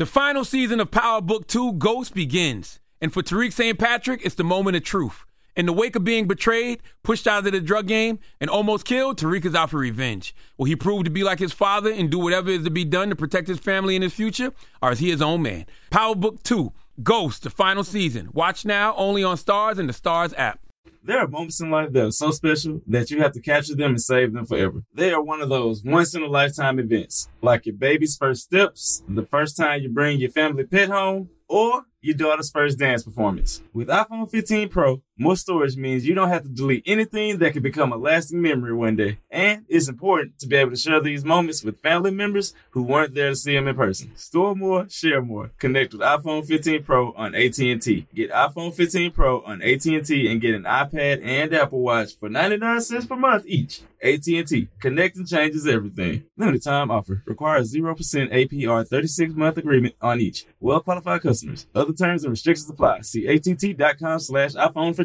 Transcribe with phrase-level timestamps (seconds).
[0.00, 2.80] The final season of Power Book 2 Ghost begins.
[3.02, 3.78] And for Tariq St.
[3.78, 5.26] Patrick, it's the moment of truth.
[5.54, 9.18] In the wake of being betrayed, pushed out of the drug game, and almost killed,
[9.18, 10.34] Tariq is out for revenge.
[10.56, 13.10] Will he prove to be like his father and do whatever is to be done
[13.10, 14.54] to protect his family and his future?
[14.80, 15.66] Or is he his own man?
[15.90, 16.72] Power Book 2
[17.02, 18.30] Ghost, the final season.
[18.32, 20.60] Watch now only on Starz and the Starz app.
[21.02, 23.92] There are moments in life that are so special that you have to capture them
[23.92, 24.82] and save them forever.
[24.92, 29.02] They are one of those once in a lifetime events, like your baby's first steps,
[29.08, 33.62] the first time you bring your family pet home, or your daughter's first dance performance.
[33.72, 37.62] With iPhone 15 Pro, more storage means you don't have to delete anything that could
[37.62, 39.18] become a lasting memory one day.
[39.30, 43.14] And it's important to be able to share these moments with family members who weren't
[43.14, 44.16] there to see them in person.
[44.16, 45.50] Store more, share more.
[45.58, 48.06] Connect with iPhone 15 Pro on AT&T.
[48.14, 52.80] Get iPhone 15 Pro on AT&T and get an iPad and Apple Watch for 99
[52.80, 53.82] cents per month each.
[54.02, 54.68] AT&T.
[54.80, 56.24] Connecting changes everything.
[56.38, 57.22] Limited time offer.
[57.26, 57.94] Requires 0%
[58.32, 60.46] APR 36 month agreement on each.
[60.58, 61.66] Well qualified customers.
[61.74, 63.02] Other terms and restrictions apply.
[63.02, 65.04] See att.com slash iPhone for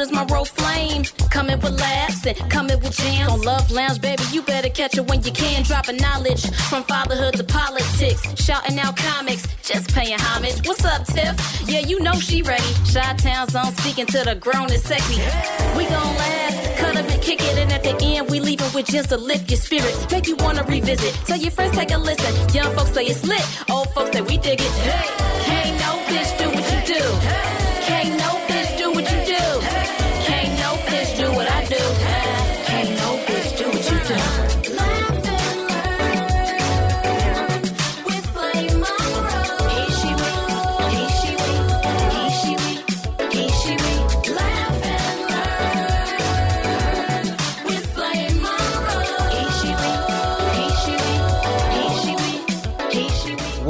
[0.00, 1.04] As Monroe Flame.
[1.30, 3.30] Coming with laughs and coming with jams.
[3.32, 5.62] On Love Lounge, baby, you better catch it when you can.
[5.62, 8.22] Dropping knowledge from fatherhood to politics.
[8.42, 10.66] Shouting out comics, just paying homage.
[10.66, 11.36] What's up, Tiff?
[11.68, 12.72] Yeah, you know she ready.
[12.84, 15.20] Shot Town's on speaking to the grown and sexy.
[15.76, 17.58] We gon' laugh, cut up and kick it.
[17.58, 20.10] And at the end, we leave it with just to lift your spirits.
[20.10, 21.14] Make you wanna revisit.
[21.26, 22.32] Tell your friends, take a listen.
[22.54, 23.44] Young folks say it's lit.
[23.70, 24.72] Old folks say we dig it.
[24.88, 25.08] Hey,
[25.44, 27.02] can't no bitch do what you do.
[27.86, 28.49] Can't no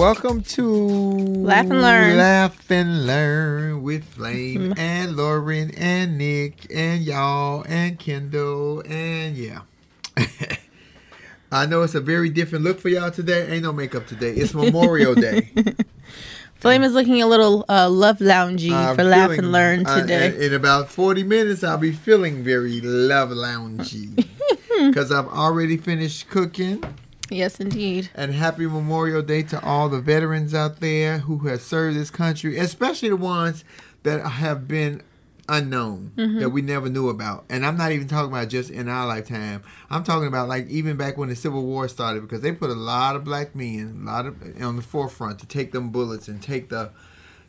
[0.00, 2.16] Welcome to Laugh and Learn.
[2.16, 4.78] Laugh and Learn with Flame Mm.
[4.78, 9.60] and Lauren and Nick and y'all and Kendall and yeah.
[11.52, 13.46] I know it's a very different look for y'all today.
[13.50, 14.30] Ain't no makeup today.
[14.32, 15.50] It's Memorial Day.
[16.54, 20.46] Flame is looking a little uh, love loungy I'm for Laugh and Learn uh, today.
[20.46, 24.16] in about 40 minutes, I'll be feeling very love loungy
[24.86, 26.82] because I've already finished cooking.
[27.30, 28.10] Yes, indeed.
[28.14, 32.58] And happy Memorial Day to all the veterans out there who have served this country,
[32.58, 33.64] especially the ones
[34.02, 35.02] that have been
[35.48, 36.38] unknown mm-hmm.
[36.38, 37.44] that we never knew about.
[37.50, 39.62] And I'm not even talking about just in our lifetime.
[39.90, 42.74] I'm talking about like even back when the Civil War started because they put a
[42.74, 46.42] lot of black men, a lot of on the forefront to take them bullets and
[46.42, 46.90] take the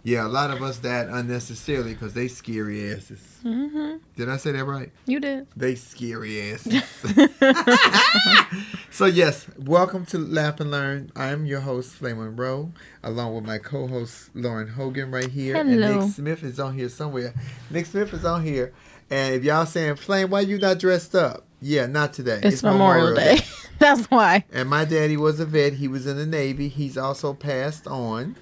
[0.03, 3.31] yeah, a lot of us died unnecessarily because they scary asses.
[3.44, 3.97] Mm-hmm.
[4.16, 4.91] Did I say that right?
[5.06, 5.47] You did.
[5.56, 6.84] They scary asses.
[8.91, 11.12] so yes, welcome to Laugh and Learn.
[11.16, 12.72] I'm your host, Flame Monroe,
[13.03, 15.55] along with my co-host Lauren Hogan right here.
[15.55, 17.34] And Nick Smith is on here somewhere.
[17.72, 18.73] Nick Smith is on here.
[19.09, 21.46] And if y'all saying, Flame, why you not dressed up?
[21.61, 22.41] Yeah, not today.
[22.44, 23.40] It's, Memorial, Day.
[23.79, 24.46] That's why.
[24.52, 25.73] And my daddy was a vet.
[25.73, 26.67] He was in the Navy.
[26.67, 28.35] He's also passed on.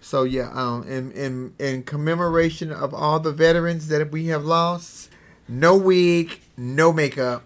[0.00, 5.10] So yeah, um, in in in commemoration of all the veterans that we have lost,
[5.48, 7.44] no wig, no makeup.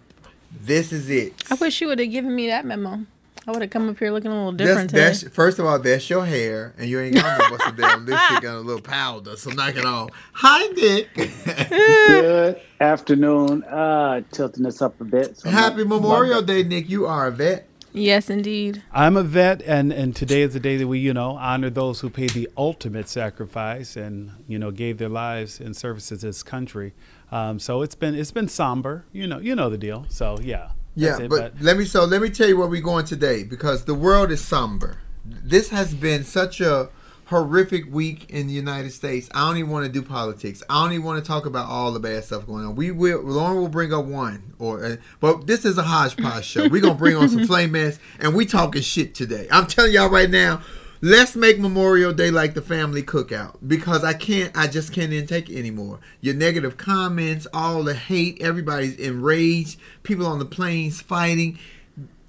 [0.51, 1.43] This is it.
[1.51, 3.05] I wish you would have given me that memo.
[3.47, 5.31] I would have come up here looking a little different that's today.
[5.31, 8.53] first of all, that's your hair, and you ain't got no busted down lipstick and
[8.55, 10.09] a little powder, so knock it off.
[10.33, 11.13] Hi, Nick.
[11.15, 13.63] Good afternoon.
[13.63, 15.37] Uh, tilting this up a bit.
[15.37, 16.89] So Happy Memorial Day, Nick.
[16.89, 17.66] You are a vet.
[17.93, 18.83] Yes, indeed.
[18.91, 22.01] I'm a vet, and, and today is the day that we, you know, honor those
[22.01, 26.43] who paid the ultimate sacrifice and, you know, gave their lives in service to this
[26.43, 26.93] country.
[27.31, 30.05] Um, so it's been it's been somber, you know, you know the deal.
[30.09, 32.81] So yeah, Yeah, that's it, but, let me so let me tell you where we're
[32.81, 34.99] going today because the world is somber.
[35.25, 36.89] This has been such a
[37.27, 39.29] horrific week in the United States.
[39.33, 40.63] I don't even want to do politics.
[40.69, 42.75] I don't even want to talk about all the bad stuff going on.
[42.75, 46.67] We will Lauren will bring up one or uh, but this is a hodgepodge show.
[46.67, 49.47] We're gonna bring on some flame mess and we talking shit today.
[49.51, 50.61] I'm telling y'all right now.
[50.99, 55.27] Let's make Memorial Day like the family cookout because I can't, I just can't even
[55.27, 55.99] take it anymore.
[56.21, 61.59] Your negative comments, all the hate, everybody's enraged, people on the planes fighting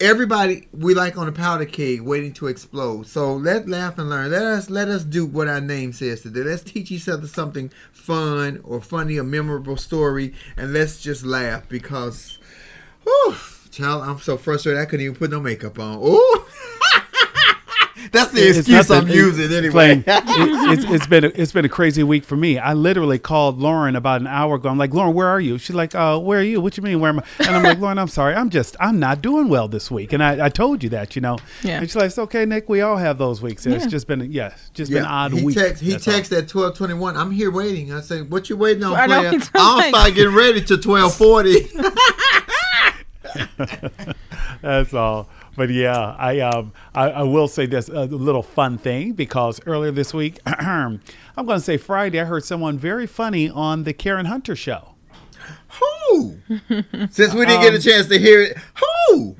[0.01, 3.07] everybody we like on a powder keg waiting to explode.
[3.07, 4.31] So let laugh and learn.
[4.31, 6.41] Let us let us do what our name says today.
[6.41, 11.69] Let's teach each other something fun or funny, a memorable story, and let's just laugh
[11.69, 12.39] because
[13.05, 13.37] whew,
[13.71, 15.99] child, I'm so frustrated I couldn't even put no makeup on.
[16.03, 16.45] Ooh.
[18.13, 19.71] That's the It's excuse I'm nothing- using anyway.
[19.71, 22.59] Flame, it, it's, it's been a, it's been a crazy week for me.
[22.59, 24.69] I literally called Lauren about an hour ago.
[24.69, 25.59] I'm like, Lauren, where are you?
[25.59, 26.61] She's like, uh, where are you?
[26.61, 27.25] What you mean, where am I?
[27.41, 30.23] And I'm like, Lauren, I'm sorry, I'm just I'm not doing well this week, and
[30.23, 31.39] I, I told you that, you know.
[31.63, 31.79] Yeah.
[31.79, 32.69] And she's like, it's okay, Nick.
[32.69, 33.67] We all have those weeks.
[33.67, 33.83] And Yeah.
[33.83, 35.57] It's just been yeah, it's just been an odd he week.
[35.57, 36.15] Text, he That's all.
[36.15, 37.17] texted at twelve twenty one.
[37.17, 37.93] I'm here waiting.
[37.93, 39.43] I say, "What you waiting on, I know, player?
[39.55, 41.69] I'll like- start getting ready to twelve forty.
[44.63, 45.29] That's all.
[45.59, 49.91] But yeah, I um I, I will say this a little fun thing because earlier
[49.91, 51.01] this week, I'm
[51.35, 54.95] going to say Friday, I heard someone very funny on the Karen Hunter show.
[55.81, 56.37] Who?
[57.11, 58.57] Since we didn't get a chance to hear it,
[59.09, 59.37] who?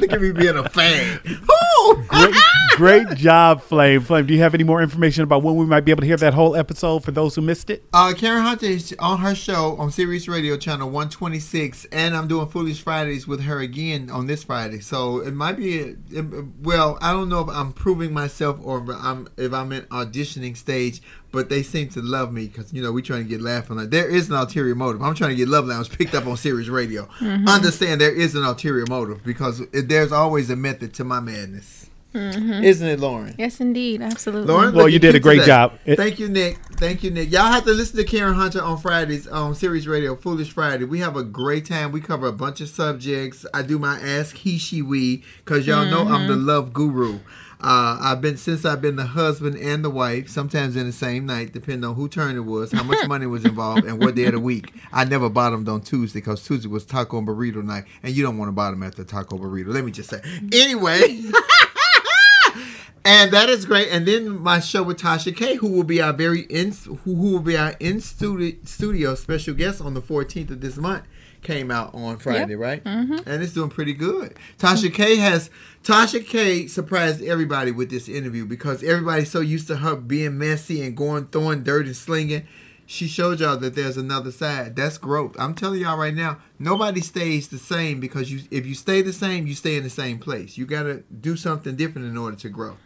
[0.00, 1.18] Look at me being a fan.
[1.24, 1.94] Who?
[2.04, 2.34] Great,
[2.76, 4.02] great job, Flame.
[4.02, 6.16] Flame, do you have any more information about when we might be able to hear
[6.18, 7.82] that whole episode for those who missed it?
[7.92, 12.46] Uh, Karen Hunter is on her show on Sirius Radio Channel 126, and I'm doing
[12.48, 14.80] Foolish Fridays with her again on this Friday.
[14.80, 18.82] So it might be, a, it- well, I don't know if I'm proving myself or
[18.82, 21.00] if I'm if I'm in auditioning stage,
[21.32, 23.76] but they seem to love me because you know we trying to get laughing.
[23.78, 25.02] Like there is an ulterior motive.
[25.02, 27.08] I'm trying to get Love Lounge picked up on Sirius Radio.
[27.22, 31.85] Understand there is an ulterior motive because it, there's always a method to my madness,
[32.16, 33.34] isn't it, Lauren?
[33.38, 34.02] Yes, indeed.
[34.02, 34.52] Absolutely.
[34.52, 35.78] Lauren, Well, you did a great it job.
[35.84, 36.58] It- Thank you, Nick.
[36.76, 37.30] Thank you, Nick.
[37.30, 40.84] Y'all have to listen to Karen Hunter on Fridays on Sirius Radio, Foolish Friday.
[40.84, 41.92] We have a great time.
[41.92, 43.46] We cover a bunch of subjects.
[43.54, 47.20] I do my Ask He She We because y'all know I'm the love guru.
[47.58, 51.24] Uh, I've been since I've been the husband and the wife, sometimes in the same
[51.24, 54.26] night, depending on who turn it was, how much money was involved, and what day
[54.26, 54.74] of the week.
[54.92, 58.36] I never bottomed on Tuesday because Tuesday was taco and burrito night, and you don't
[58.36, 59.68] want to bottom after taco burrito.
[59.72, 60.20] Let me just say.
[60.52, 61.22] Anyway.
[63.06, 63.88] And that is great.
[63.90, 67.32] And then my show with Tasha K, who will be our very in who, who
[67.34, 71.04] will be our in studio studio special guest on the 14th of this month,
[71.40, 72.82] came out on Friday, right?
[72.82, 73.28] Mm-hmm.
[73.28, 74.34] And it's doing pretty good.
[74.58, 75.50] Tasha K has
[75.84, 80.82] Tasha K surprised everybody with this interview because everybody's so used to her being messy
[80.82, 82.44] and going throwing dirt and slinging.
[82.88, 84.74] She showed y'all that there's another side.
[84.74, 85.36] That's growth.
[85.38, 89.12] I'm telling y'all right now, nobody stays the same because you if you stay the
[89.12, 90.58] same, you stay in the same place.
[90.58, 92.76] You gotta do something different in order to grow.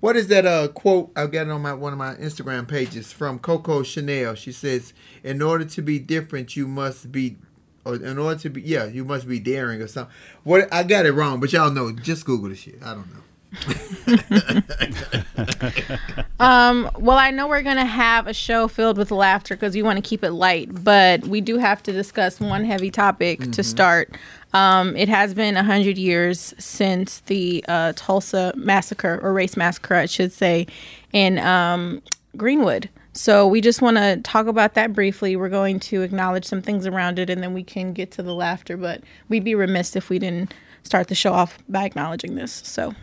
[0.00, 1.10] What is that uh, quote?
[1.16, 4.34] I've got it on my one of my Instagram pages from Coco Chanel.
[4.34, 7.36] She says, "In order to be different, you must be,
[7.84, 11.06] or in order to be, yeah, you must be daring or something." What I got
[11.06, 11.92] it wrong, but y'all know.
[11.92, 12.78] Just Google the shit.
[12.82, 13.23] I don't know.
[16.40, 19.96] Um, well, I know we're gonna have a show filled with laughter because we want
[19.96, 24.16] to keep it light, but we do have to discuss one heavy topic to start.
[24.52, 29.94] Um, it has been a hundred years since the uh, Tulsa massacre or race massacre,
[29.94, 30.66] I should say,
[31.12, 32.02] in um,
[32.36, 32.90] Greenwood.
[33.12, 35.36] So we just want to talk about that briefly.
[35.36, 38.34] We're going to acknowledge some things around it, and then we can get to the
[38.34, 38.76] laughter.
[38.76, 40.52] But we'd be remiss if we didn't
[40.82, 42.52] start the show off by acknowledging this.
[42.52, 42.94] So.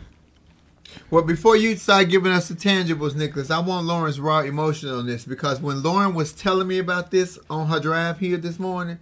[1.10, 5.06] Well, before you start giving us the tangibles, Nicholas, I want Lauren's raw emotion on
[5.06, 8.98] this because when Lauren was telling me about this on her drive here this morning,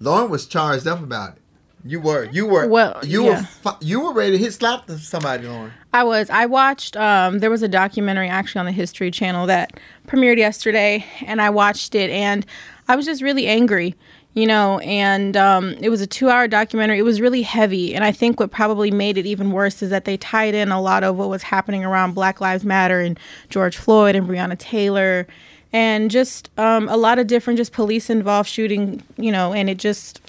[0.00, 1.42] Lauren was charged up about it.
[1.84, 3.46] You were, you were, Well, you yeah.
[3.64, 5.72] were, you were ready to hit slap somebody, Lauren.
[5.92, 6.28] I was.
[6.28, 6.96] I watched.
[6.96, 11.50] Um, there was a documentary actually on the History Channel that premiered yesterday, and I
[11.50, 12.44] watched it, and
[12.88, 13.94] I was just really angry,
[14.38, 14.78] you know.
[14.78, 16.98] And um, it was a two-hour documentary.
[16.98, 20.04] It was really heavy, and I think what probably made it even worse is that
[20.04, 23.18] they tied in a lot of what was happening around Black Lives Matter and
[23.50, 25.26] George Floyd and Breonna Taylor,
[25.72, 29.52] and just um, a lot of different just police-involved shooting, you know.
[29.52, 30.20] And it just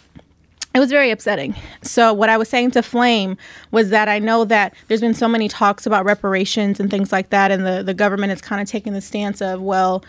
[0.73, 1.55] it was very upsetting.
[1.81, 3.37] So what I was saying to Flame
[3.71, 7.29] was that I know that there's been so many talks about reparations and things like
[7.29, 10.03] that, and the the government is kind of taking the stance of well.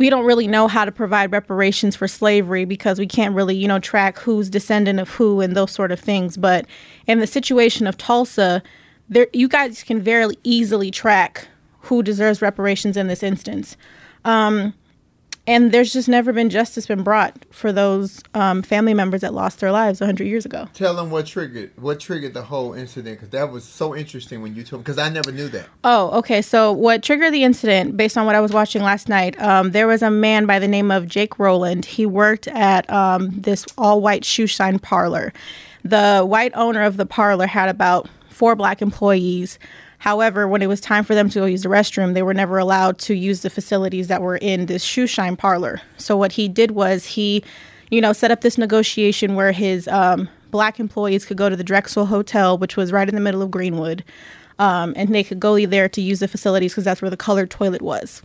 [0.00, 3.68] We don't really know how to provide reparations for slavery because we can't really, you
[3.68, 6.38] know, track who's descendant of who and those sort of things.
[6.38, 6.64] But
[7.06, 8.62] in the situation of Tulsa,
[9.10, 11.48] there you guys can very easily track
[11.80, 13.76] who deserves reparations in this instance.
[14.24, 14.72] Um,
[15.46, 19.60] and there's just never been justice been brought for those um, family members that lost
[19.60, 20.68] their lives 100 years ago.
[20.74, 24.54] Tell them what triggered what triggered the whole incident because that was so interesting when
[24.54, 25.66] you told because I never knew that.
[25.84, 26.42] Oh, okay.
[26.42, 29.86] So, what triggered the incident, based on what I was watching last night, um, there
[29.86, 31.84] was a man by the name of Jake Rowland.
[31.84, 35.32] He worked at um, this all white shoe shine parlor.
[35.84, 39.58] The white owner of the parlor had about four black employees.
[40.00, 42.58] However, when it was time for them to go use the restroom, they were never
[42.58, 45.80] allowed to use the facilities that were in this shoe shine parlor.
[45.96, 47.44] So, what he did was he,
[47.90, 51.64] you know, set up this negotiation where his um, black employees could go to the
[51.64, 54.04] Drexel Hotel, which was right in the middle of Greenwood
[54.60, 57.50] um, and they could go there to use the facilities because that's where the colored
[57.50, 58.22] toilet was.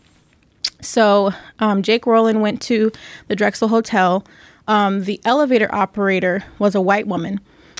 [0.82, 2.92] So um, Jake Rowland went to
[3.30, 4.24] the Drexel Hotel.
[4.68, 7.40] Um, the elevator operator was a white woman,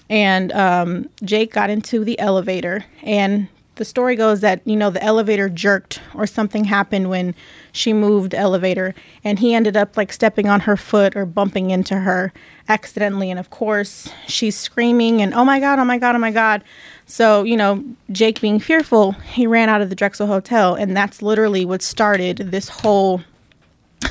[0.10, 2.86] and um, Jake got into the elevator.
[3.04, 7.36] And the story goes that you know the elevator jerked or something happened when
[7.72, 12.00] she moved elevator, and he ended up like stepping on her foot or bumping into
[12.00, 12.34] her
[12.68, 13.30] accidentally.
[13.30, 16.64] And of course, she's screaming and oh my god, oh my god, oh my god.
[17.06, 21.22] So, you know, Jake being fearful, he ran out of the Drexel Hotel, and that's
[21.22, 23.22] literally what started this whole.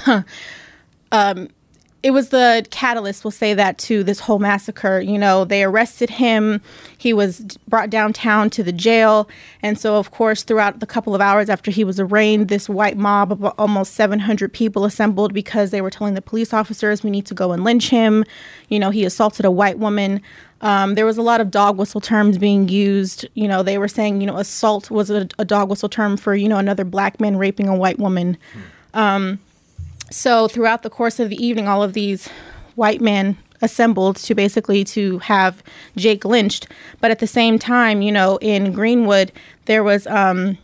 [1.12, 1.48] um,
[2.04, 5.00] it was the catalyst, we'll say that, to this whole massacre.
[5.00, 6.60] You know, they arrested him.
[6.98, 9.26] He was brought downtown to the jail.
[9.62, 12.98] And so, of course, throughout the couple of hours after he was arraigned, this white
[12.98, 17.24] mob of almost 700 people assembled because they were telling the police officers, we need
[17.24, 18.26] to go and lynch him.
[18.68, 20.20] You know, he assaulted a white woman.
[20.60, 23.26] Um, there was a lot of dog whistle terms being used.
[23.32, 26.34] You know, they were saying, you know, assault was a, a dog whistle term for,
[26.34, 28.36] you know, another black man raping a white woman.
[28.92, 29.38] Um,
[30.10, 32.28] so throughout the course of the evening, all of these
[32.74, 35.62] white men assembled to basically to have
[35.96, 36.68] Jake lynched.
[37.00, 39.32] But at the same time, you know, in Greenwood,
[39.64, 40.58] there was um,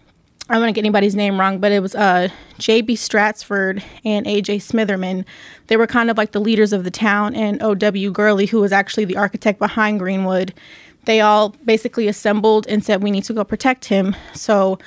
[0.48, 2.28] I don't want to get anybody's name wrong, but it was uh,
[2.58, 2.96] J.B.
[2.96, 4.58] Stradford and A.J.
[4.58, 5.24] Smitherman.
[5.68, 8.10] They were kind of like the leaders of the town, and O.W.
[8.10, 10.52] Gurley, who was actually the architect behind Greenwood.
[11.04, 14.78] They all basically assembled and said, "We need to go protect him." So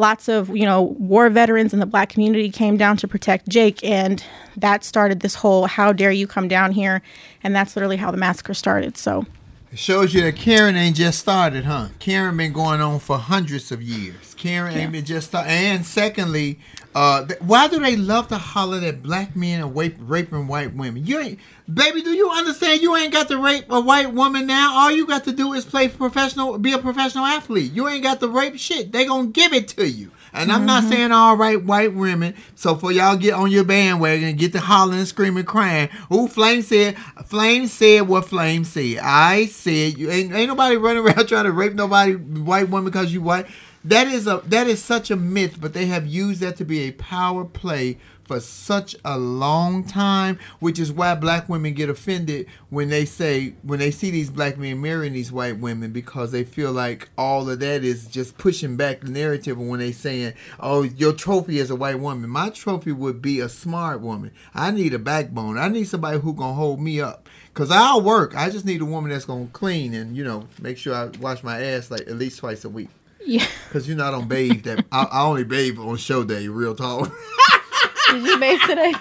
[0.00, 3.84] lots of you know war veterans in the black community came down to protect Jake,
[3.84, 4.24] and
[4.56, 7.02] that started this whole "How dare you come down here?"
[7.44, 8.96] And that's literally how the massacre started.
[8.96, 9.26] So.
[9.72, 11.90] It shows you that Karen ain't just started, huh?
[12.00, 14.34] Karen been going on for hundreds of years.
[14.36, 15.48] Karen ain't been just started.
[15.48, 16.58] And secondly,
[16.94, 20.74] uh, th- why do they love to holler that black men are rape, raping white
[20.74, 21.06] women?
[21.06, 21.38] You ain't,
[21.72, 22.02] baby.
[22.02, 22.82] Do you understand?
[22.82, 24.76] You ain't got to rape a white woman now.
[24.76, 27.72] All you got to do is play professional, be a professional athlete.
[27.72, 28.90] You ain't got to rape shit.
[28.90, 30.10] They gonna give it to you.
[30.32, 32.34] And I'm not saying all right white women.
[32.54, 35.88] So for y'all get on your bandwagon and get to hollering, screaming, crying.
[36.12, 38.98] Ooh, Flame said, Flame said what Flame said.
[39.02, 43.12] I said you ain't ain't nobody running around trying to rape nobody white woman because
[43.12, 43.46] you white.
[43.82, 46.80] That is a that is such a myth, but they have used that to be
[46.80, 52.46] a power play for such a long time, which is why black women get offended
[52.68, 56.44] when they say when they see these black men marrying these white women because they
[56.44, 60.82] feel like all of that is just pushing back the narrative when they saying, "Oh,
[60.82, 64.30] your trophy is a white woman." My trophy would be a smart woman.
[64.54, 65.56] I need a backbone.
[65.56, 67.30] I need somebody who gonna hold me up.
[67.54, 68.36] Cause I'll work.
[68.36, 71.42] I just need a woman that's gonna clean and you know make sure I wash
[71.42, 72.90] my ass like at least twice a week.
[73.24, 73.46] Yeah.
[73.70, 74.84] Cause you know I don't bathe that.
[74.90, 76.48] I, I only bathe on show day.
[76.48, 77.12] Real talk.
[78.10, 78.92] Did you bathe today?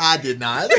[0.00, 0.70] I did not.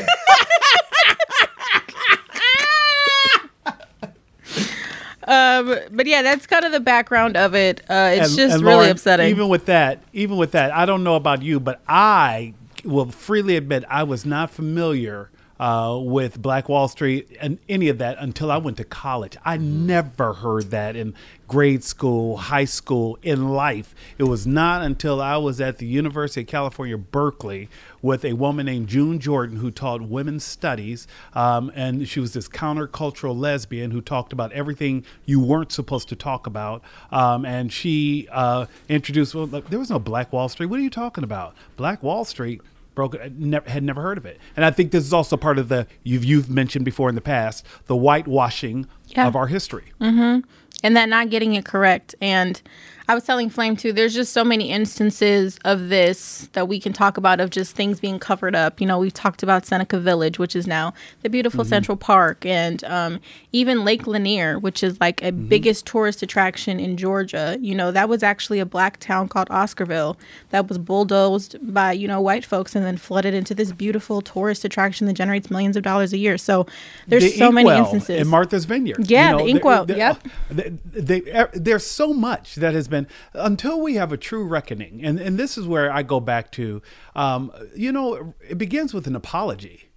[5.30, 7.82] Um, but yeah, that's kind of the background of it.
[7.89, 9.30] Uh, it's And- just and really Lauren, upsetting.
[9.30, 12.54] Even with that, even with that, I don't know about you, but I
[12.86, 17.98] will freely admit I was not familiar uh, with Black Wall Street and any of
[17.98, 19.38] that until I went to college.
[19.44, 21.14] I never heard that in
[21.48, 23.96] grade school, high school, in life.
[24.18, 27.70] It was not until I was at the University of California, Berkeley,
[28.02, 31.08] with a woman named June Jordan who taught women's studies.
[31.34, 36.16] Um, and she was this countercultural lesbian who talked about everything you weren't supposed to
[36.16, 36.84] talk about.
[37.12, 40.68] Um, and she uh, introduced, well, look, there was no Black Wall Street.
[40.68, 41.56] What are you talking about?
[41.78, 42.62] Black Wall Street
[42.98, 45.58] broke uh, never, had never heard of it and i think this is also part
[45.60, 49.27] of the you've you've mentioned before in the past the whitewashing Yeah.
[49.27, 50.39] of our history mm-hmm.
[50.84, 52.13] and that not getting it correct.
[52.22, 52.62] And
[53.10, 56.92] I was telling Flame too, there's just so many instances of this that we can
[56.92, 58.82] talk about of just things being covered up.
[58.82, 62.84] You know, we've talked about Seneca Village, which is now the beautiful Central Park, and
[62.84, 63.22] um,
[63.54, 67.58] even Lake Lanier, which is like a biggest tourist attraction in Georgia.
[67.62, 70.18] You know, that was actually a black town called Oscarville
[70.50, 74.66] that was bulldozed by, you know, white folks and then flooded into this beautiful tourist
[74.66, 76.38] attraction that generates millions of dollars a year.
[76.38, 76.68] So
[77.08, 78.22] there's The so many Inkwell instances.
[78.22, 79.10] in Martha's Vineyard.
[79.10, 80.22] Yeah, the they- Inkwell, they- yep.
[80.52, 82.97] they- they- er, there's so much that has been
[83.34, 86.82] until we have a true reckoning, and and this is where I go back to,
[87.16, 89.89] um, you know, it begins with an apology.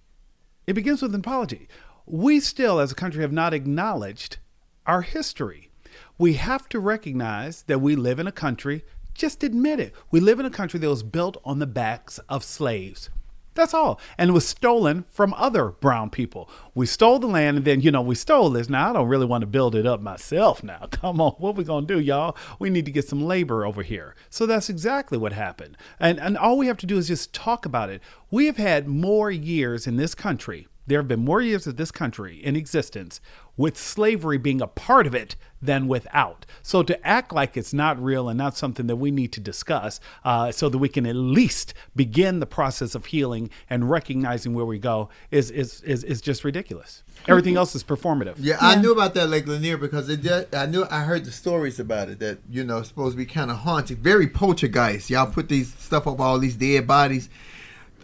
[0.67, 1.67] It begins with an apology.
[2.05, 4.37] We still, as a country, have not acknowledged
[4.85, 5.69] our history.
[6.17, 8.83] We have to recognize that we live in a country.
[9.13, 9.93] Just admit it.
[10.11, 13.09] We live in a country that was built on the backs of slaves.
[13.53, 13.99] That's all.
[14.17, 16.49] And it was stolen from other brown people.
[16.73, 18.69] We stole the land and then, you know, we stole this.
[18.69, 20.87] Now, I don't really want to build it up myself now.
[20.91, 21.33] Come on.
[21.33, 22.37] What we going to do, y'all?
[22.59, 24.15] We need to get some labor over here.
[24.29, 25.77] So that's exactly what happened.
[25.99, 28.01] And, and all we have to do is just talk about it.
[28.29, 30.67] We have had more years in this country.
[30.91, 33.21] There have been more years of this country in existence
[33.55, 36.45] with slavery being a part of it than without.
[36.63, 40.01] So to act like it's not real and not something that we need to discuss,
[40.25, 44.65] uh, so that we can at least begin the process of healing and recognizing where
[44.65, 47.03] we go, is is is, is just ridiculous.
[47.25, 48.35] Everything else is performative.
[48.37, 51.31] Yeah, I knew about that Lake Lanier because it did, I knew I heard the
[51.31, 55.09] stories about it that you know it's supposed to be kind of haunted, very poltergeist.
[55.09, 57.29] Y'all put these stuff up all these dead bodies.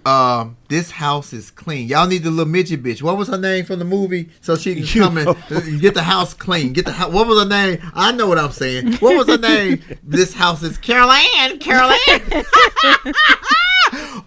[0.07, 1.89] Um, this house is clean.
[1.89, 3.01] Y'all need the little midget bitch.
[3.01, 4.29] What was her name from the movie?
[4.39, 5.57] So she can You come and know.
[5.57, 6.71] uh, get the house clean.
[6.71, 7.11] Get the house.
[7.11, 7.81] What was her name?
[7.93, 8.93] I know what I'm saying.
[8.99, 9.83] What was her name?
[10.03, 11.59] this house is Carol Anne.
[11.59, 12.21] Carol Anne.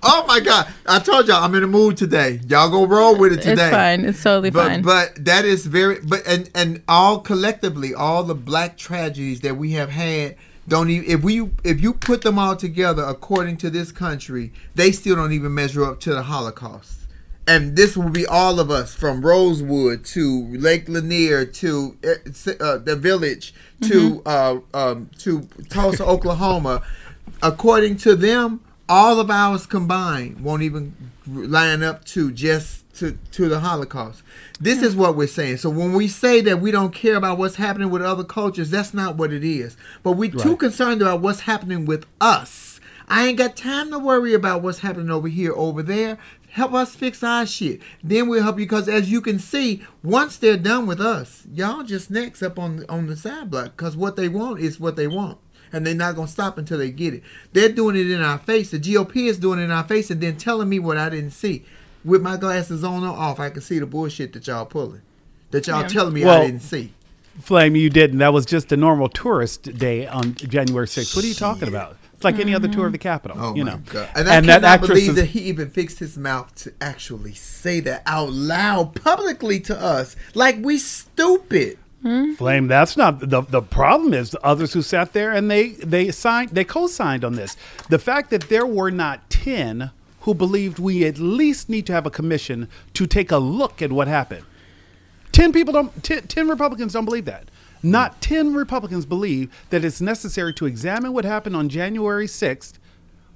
[0.03, 0.69] oh my God!
[0.85, 2.41] I told y'all I'm in the mood today.
[2.47, 3.53] Y'all go roll with it today.
[3.53, 4.05] It's fine.
[4.05, 4.83] It's totally but, fine.
[4.83, 9.73] But that is very but and and all collectively, all the black tragedies that we
[9.73, 10.37] have had
[10.69, 14.93] don't even if we if you put them all together according to this country, they
[14.93, 16.97] still don't even measure up to the Holocaust.
[17.47, 22.79] And this will be all of us from Rosewood to Lake Lanier to uh, uh,
[22.79, 26.83] the village to uh, um, to Tulsa, Oklahoma.
[27.43, 30.95] According to them, all of ours combined won't even
[31.27, 34.23] line up to just to, to the Holocaust.
[34.63, 35.57] This is what we're saying.
[35.57, 38.93] So when we say that we don't care about what's happening with other cultures, that's
[38.93, 39.75] not what it is.
[40.03, 42.79] But we're too concerned about what's happening with us.
[43.09, 46.19] I ain't got time to worry about what's happening over here, over there.
[46.51, 47.81] Help us fix our shit.
[48.05, 51.83] Then we'll help you because as you can see, once they're done with us, y'all
[51.83, 55.07] just next up on on the side block because what they want is what they
[55.07, 55.39] want.
[55.73, 57.23] And they're not gonna stop until they get it.
[57.53, 58.73] They're doing it in our face.
[58.73, 61.31] The GOP is doing it in our face and then telling me what I didn't
[61.31, 61.65] see.
[62.05, 65.03] With my glasses on or off, I can see the bullshit that y'all pulling.
[65.51, 65.89] That y'all Yeah.
[65.89, 66.93] telling me Well, I didn't see.
[67.41, 68.19] Flame, you didn't.
[68.19, 71.15] That was just a normal tourist day on January 6th.
[71.17, 71.97] What are you talking about?
[72.15, 73.37] It's like any other tour of the Capitol.
[73.41, 73.81] Oh you my know.
[73.91, 74.09] god!
[74.15, 77.33] And I And cannot that believe is- that he even fixed his mouth to actually
[77.33, 81.79] say that out loud publicly to us, like we stupid.
[82.03, 82.35] Hmm?
[82.35, 86.11] Flame, that's not the the problem is the others who sat there and they they
[86.11, 87.57] signed they co-signed on this.
[87.89, 92.07] The fact that there were not 10 who believed we at least need to have
[92.07, 94.45] a commission to take a look at what happened.
[95.33, 97.49] 10 people don't 10, 10 Republicans don't believe that.
[97.83, 102.75] Not 10 Republicans believe that it's necessary to examine what happened on January 6th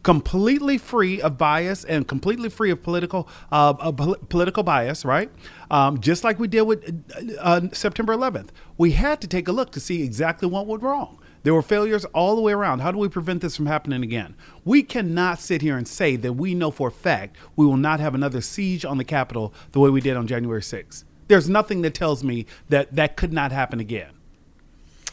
[0.05, 5.31] completely free of bias and completely free of political uh, uh, pol- political bias, right?
[5.71, 9.53] Um, just like we did with uh, uh, September 11th, we had to take a
[9.53, 11.19] look to see exactly what went wrong.
[11.45, 12.81] There were failures all the way around.
[12.81, 14.35] How do we prevent this from happening again?
[14.65, 18.01] We cannot sit here and say that we know for a fact we will not
[18.01, 21.05] have another siege on the Capitol the way we did on January 6th.
[21.29, 24.14] There's nothing that tells me that that could not happen again.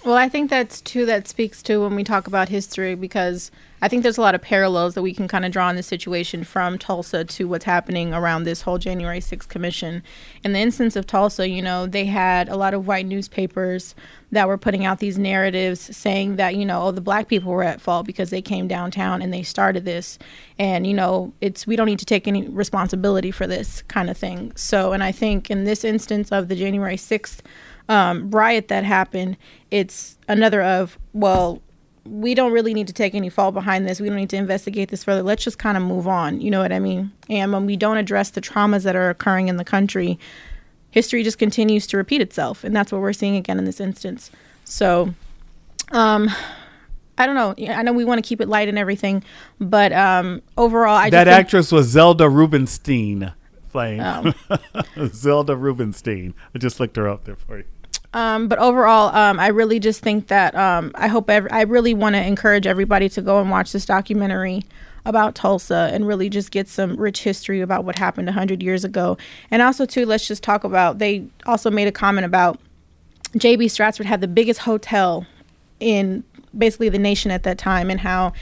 [0.04, 3.52] Well, I think that's too that speaks to when we talk about history because
[3.84, 5.86] I think there's a lot of parallels that we can kind of draw in this
[5.86, 10.02] situation from Tulsa to what's happening around this whole January 6th commission.
[10.44, 13.94] In the instance of Tulsa, you know, they had a lot of white newspapers
[14.32, 17.64] that were putting out these narratives saying that, you know, oh, the black people were
[17.64, 20.18] at fault because they came downtown and they started this.
[20.58, 24.18] And, you know, it's we don't need to take any responsibility for this kind of
[24.18, 24.52] thing.
[24.56, 27.42] So, and I think in this instance of the January 6th
[27.90, 29.38] um, riot that happened,
[29.70, 31.62] it's another of, well,
[32.06, 34.02] we don't really need to take any fault behind this.
[34.02, 35.22] We don't need to investigate this further.
[35.22, 36.42] Let's just kind of move on.
[36.42, 37.12] You know what I mean?
[37.30, 40.18] And when we don't address the traumas that are occurring in the country,
[40.90, 42.64] history just continues to repeat itself.
[42.64, 44.32] And that's what we're seeing again in this instance.
[44.66, 45.14] So,
[45.92, 46.30] um,
[47.18, 47.54] I don't know.
[47.72, 49.24] I know we want to keep it light and everything,
[49.60, 53.34] but um, overall, I that actress was Zelda Rubinstein.
[53.72, 54.02] Flame.
[54.02, 55.08] Oh.
[55.08, 56.34] Zelda Rubinstein.
[56.54, 57.66] I just looked her up there for you.
[58.14, 61.94] Um, but overall, um, I really just think that um, I hope ev- I really
[61.94, 64.64] want to encourage everybody to go and watch this documentary
[65.06, 69.18] about Tulsa and really just get some rich history about what happened 100 years ago.
[69.50, 72.60] And also, too, let's just talk about they also made a comment about
[73.38, 73.68] J.B.
[73.68, 75.26] Stradford had the biggest hotel
[75.80, 76.24] in
[76.58, 78.34] basically the nation at that time and how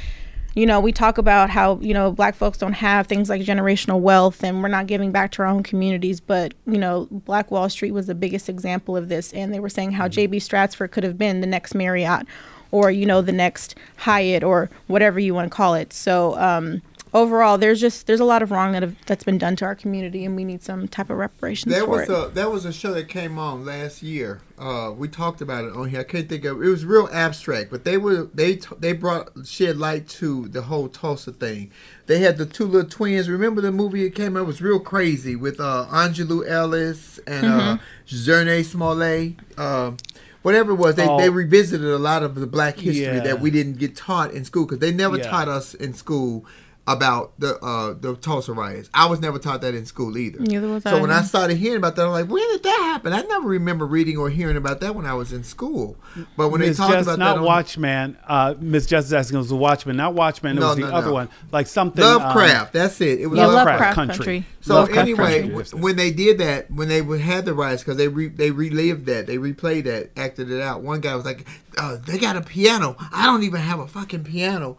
[0.56, 4.00] you know we talk about how you know black folks don't have things like generational
[4.00, 7.70] wealth and we're not giving back to our own communities but you know black wall
[7.70, 9.32] street was the biggest example of this.
[9.34, 12.26] And they were saying how j.b stradford could have been the next marriott
[12.72, 15.94] or you know the next hyatt or whatever you want to call it.
[15.94, 16.82] So um
[17.14, 19.74] overall there's just there's a lot of wrong that have, that's been done to our
[19.76, 22.66] community and we need some type of reparations There for was it a that was
[22.66, 24.42] a show that came on last year.
[24.60, 26.02] Uh, we talked about it on here.
[26.02, 26.68] I can't think of it.
[26.68, 30.90] was real abstract, but they were they t- they brought shed light to the whole
[30.90, 31.72] Tulsa thing.
[32.08, 33.30] They had the two little twins.
[33.30, 34.42] Remember the movie it came out?
[34.42, 39.36] It was real crazy with uh, Aunjanue Ellis and uh, Jurnee Smollett.
[39.58, 39.92] Uh,
[40.42, 41.18] whatever it was, they, Oh.
[41.20, 43.20] they revisited a lot of the black history Yeah.
[43.22, 45.30] that we didn't get taught in school because they never Yeah.
[45.30, 46.46] taught us in school
[46.90, 48.90] about the uh, the Tulsa riots.
[48.96, 50.40] I was never taught that in school either.
[50.40, 51.02] Neither was So I.
[51.02, 53.14] when I started hearing about that, I'm like, when did that happen?
[53.14, 55.98] I never remember reading or hearing about that when I was in school.
[56.36, 58.18] But when Miss they talked Jess, about not that, on Watchman.
[58.28, 60.58] Uh, Miss Jess is asking, it was the Watchman, not Watchman.
[60.58, 61.14] It No, was the no, other no.
[61.14, 62.04] one, like something.
[62.04, 63.22] um, Lovecraft, that's it.
[63.22, 63.68] It was yeah Lovecraft.
[63.80, 64.16] lovecraft Country.
[64.18, 65.80] country, So Lovecraft anyway, Country.
[65.80, 69.06] when they did that, when they would- had the riots, because they re, they relived
[69.06, 70.82] that, they replayed that, acted it out.
[70.82, 71.46] One guy was like,
[71.78, 72.96] uh, "They got a piano.
[73.14, 74.78] I don't even have a fucking piano."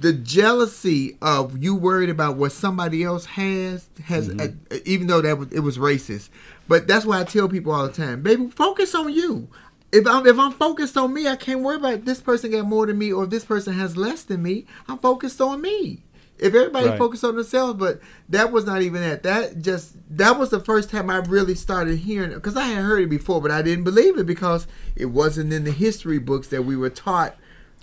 [0.00, 4.48] The jealousy of you worried about what somebody else has has, uh,
[4.84, 6.28] even though that was, it was racist.
[6.68, 9.48] But that's why I tell people all the time, baby, focus on you.
[9.92, 12.86] If I'm if I'm focused on me, I can't worry about this person got more
[12.86, 14.64] than me or if this person has less than me.
[14.88, 16.02] I'm focused on me.
[16.38, 16.98] If everybody Right.
[16.98, 19.22] focused on themselves, but that was not even that.
[19.24, 22.84] That just that was the first time I really started hearing it because I had
[22.84, 26.48] heard it before, but I didn't believe it because it wasn't in the history books
[26.48, 27.36] that we were taught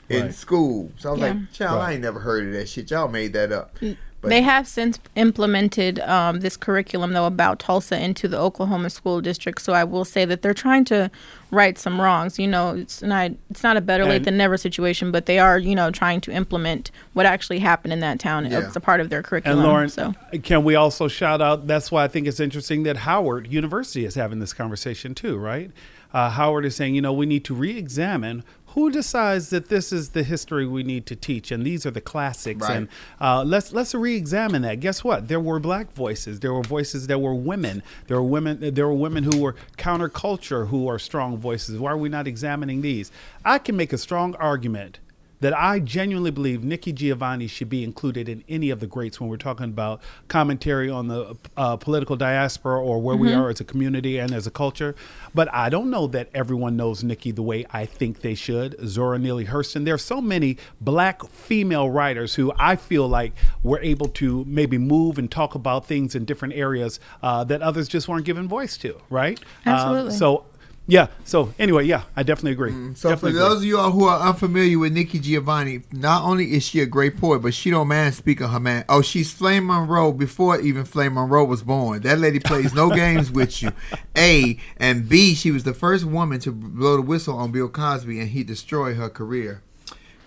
[0.10, 0.34] in Right.
[0.34, 0.92] school.
[0.98, 1.28] So I was Yeah.
[1.28, 2.90] like, "Child, I ain't never heard of that shit.
[2.92, 3.78] Y'all made that up."
[4.20, 9.22] But They have since implemented um, this curriculum, though, about Tulsa into the Oklahoma school
[9.22, 9.62] district.
[9.62, 11.12] So I will say that they're trying to
[11.52, 12.38] right some wrongs.
[12.40, 15.58] You know, it's not it's not a better late than never situation, but they are
[15.58, 18.46] you know trying to implement what actually happened in that town.
[18.50, 18.66] Yeah.
[18.66, 19.60] It's a part of their curriculum.
[19.60, 21.68] And Lauren, so can we also shout out?
[21.68, 25.72] That's why I think it's interesting that Howard University is having this conversation too, right?
[26.14, 30.10] Uh, Howard is saying, you know, we need to re-examine who decides that this is
[30.10, 32.78] the history we need to teach, and these are the classics, Right.
[32.78, 32.88] and
[33.20, 34.80] uh, let's let's re-examine that.
[34.82, 35.28] Guess what?
[35.30, 36.42] There were black voices.
[36.42, 37.82] There were voices that were women.
[38.06, 38.74] There were women.
[38.76, 41.80] There were women who were counterculture, who are strong voices.
[41.80, 43.12] Why are we not examining these?
[43.46, 45.00] I can make a strong argument
[45.40, 49.30] that I genuinely believe Nikki Giovanni should be included in any of the greats when
[49.30, 53.64] we're talking about commentary on the uh, political diaspora or where we are as a
[53.64, 54.96] community and as a culture.
[55.36, 58.76] But I don't know that everyone knows Nikki the way I think they should.
[58.88, 59.86] Zora Neale Hurston.
[59.86, 64.78] There are so many black female writers who I feel like were able to maybe
[64.78, 68.78] move and talk about things in different areas uh, that others just weren't given voice
[68.78, 69.40] to, right?
[69.66, 70.14] Um, Absolutely.
[70.16, 70.46] so,
[70.88, 71.08] yeah.
[71.26, 72.72] So, anyway, yeah, I definitely agree.
[72.72, 73.50] Mm, So definitely for agree.
[73.50, 76.86] those of you all who are unfamiliar with Nikki Giovanni, not only is she a
[76.86, 78.86] great poet, but she don't mind speaking her man.
[78.88, 82.02] Oh, she's Flame Monroe before even Flame Monroe was born.
[82.02, 83.72] That lady plays no games with you.
[84.18, 88.20] A and B, she was the first woman to blow the whistle on Bill Cosby,
[88.20, 89.62] and he destroyed her career.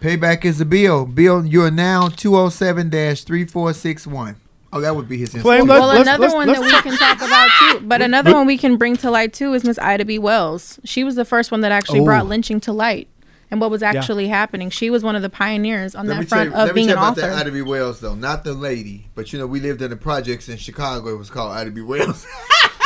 [0.01, 1.05] Payback is a bill.
[1.05, 4.37] Bill, you are now 207-3461.
[4.73, 5.69] Oh, that would be his Flame, Instagram.
[5.69, 8.47] let's- well, another let's- one let's that we can talk about too, but another one
[8.47, 10.19] we can bring to light too is Miss Ida B.
[10.19, 10.79] Wells.
[10.85, 12.05] She was the first one that actually Oh.
[12.05, 13.09] brought lynching to light
[13.51, 14.71] and what was actually happening.
[14.71, 16.69] She was one of the pioneers on Let me that tell front you, of let
[16.69, 17.21] me being tell you about author.
[17.31, 17.63] that Ida B.
[17.63, 21.09] Wells though, not the lady, but you know we lived in the projects in Chicago.
[21.15, 21.81] It was called Ida B.
[21.81, 22.25] Wells.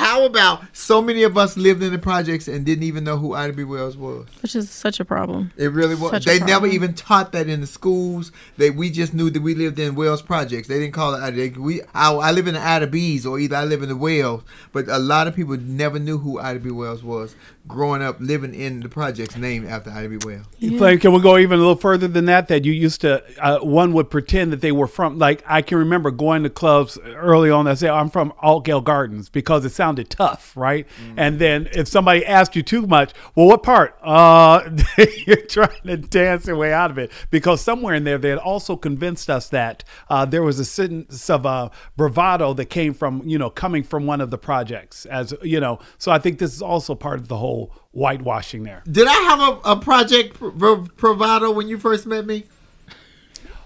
[0.00, 3.34] How about so many of us lived in the projects and didn't even know who
[3.34, 3.64] Ida B.
[3.64, 4.26] Wells was?
[4.42, 5.52] which is such a problem.
[5.58, 6.10] It really was.
[6.10, 8.32] Such They never even taught that in the schools.
[8.56, 10.68] They we just knew that we lived in Wells projects.
[10.68, 11.36] They didn't call it Ida.
[11.36, 13.96] They, we I, I live in the Ida B's or either I live in the
[13.96, 14.42] Wells.
[14.72, 16.70] But a lot of people never knew who Ida B.
[16.70, 17.36] Wells was
[17.70, 20.18] growing up living in the projects named after Ida B.
[20.24, 20.46] Wells.
[20.78, 22.48] Flame, can we go even a little further than that?
[22.48, 25.78] That you used to, uh, one would pretend that they were from, like, I can
[25.78, 30.10] remember going to clubs early on that say, I'm from Altgeld Gardens because it sounded
[30.10, 30.86] tough, right?
[31.16, 33.96] And then if somebody asked you too much, well, what part?
[34.10, 34.76] Uh,
[35.26, 38.38] you're trying to dance your way out of it because somewhere in there, they had
[38.38, 43.22] also convinced us that uh, there was a sense of uh, bravado that came from,
[43.24, 45.78] you know, coming from one of the projects, as, you know.
[45.98, 47.59] So I think this is also part of the whole
[47.92, 48.82] whitewashing there.
[48.90, 52.44] Did I have a, a project pro- provider when you first met me?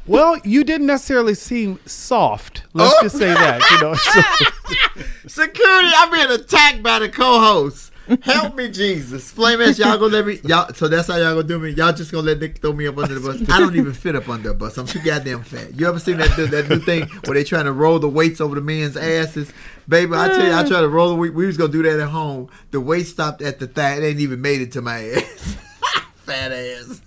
[0.07, 2.63] Well, you didn't necessarily seem soft.
[2.75, 3.03] Let's Oh.
[3.03, 3.63] just say that.
[3.71, 7.91] You know, so- Security, I'm being attacked by the co-host.
[8.21, 9.31] Help me, Jesus.
[9.31, 11.71] Flame ass, y'all gonna let me y'all so that's how y'all gonna do me.
[11.71, 13.49] Y'all just gonna let Nick throw me up under the bus.
[13.49, 14.77] I don't even fit up under a bus.
[14.77, 15.73] I'm too goddamn fat.
[15.81, 18.55] You ever seen that that new thing where they trying to roll the weights over
[18.57, 19.51] the men's asses?
[19.88, 21.35] Baby, I tell you, I try to roll the weight.
[21.35, 22.49] We was gonna do that at home.
[22.70, 23.97] The weight stopped at the thigh.
[23.97, 25.57] It ain't even made it to my ass.
[26.14, 27.01] fat ass.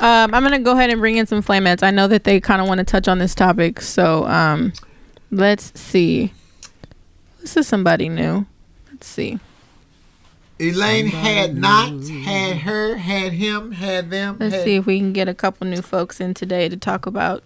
[0.00, 1.82] Um, I'm gonna go ahead and bring in some flamettes.
[1.82, 4.72] I know that they kind of want to touch on this topic, so um,
[5.30, 6.32] let's see.
[7.40, 8.46] This is somebody new.
[8.90, 9.38] Let's see.
[10.60, 14.36] Elaine had not, had her, had him, had them.
[14.38, 17.06] Let's had- see if we can get a couple new folks in today to talk
[17.06, 17.42] about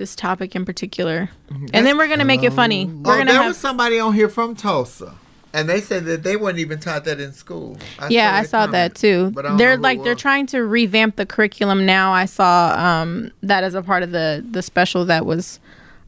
[0.00, 2.86] this topic in particular, and then we're gonna make it funny.
[2.86, 5.14] We're oh, gonna there have was somebody on here from Tulsa,
[5.52, 7.76] and they said that they weren't even taught that in school.
[8.08, 9.30] yeah, I that saw that too.
[9.30, 12.12] but They're like they're trying to revamp the curriculum now.
[12.12, 15.60] I saw um, that as a part of the the special that was.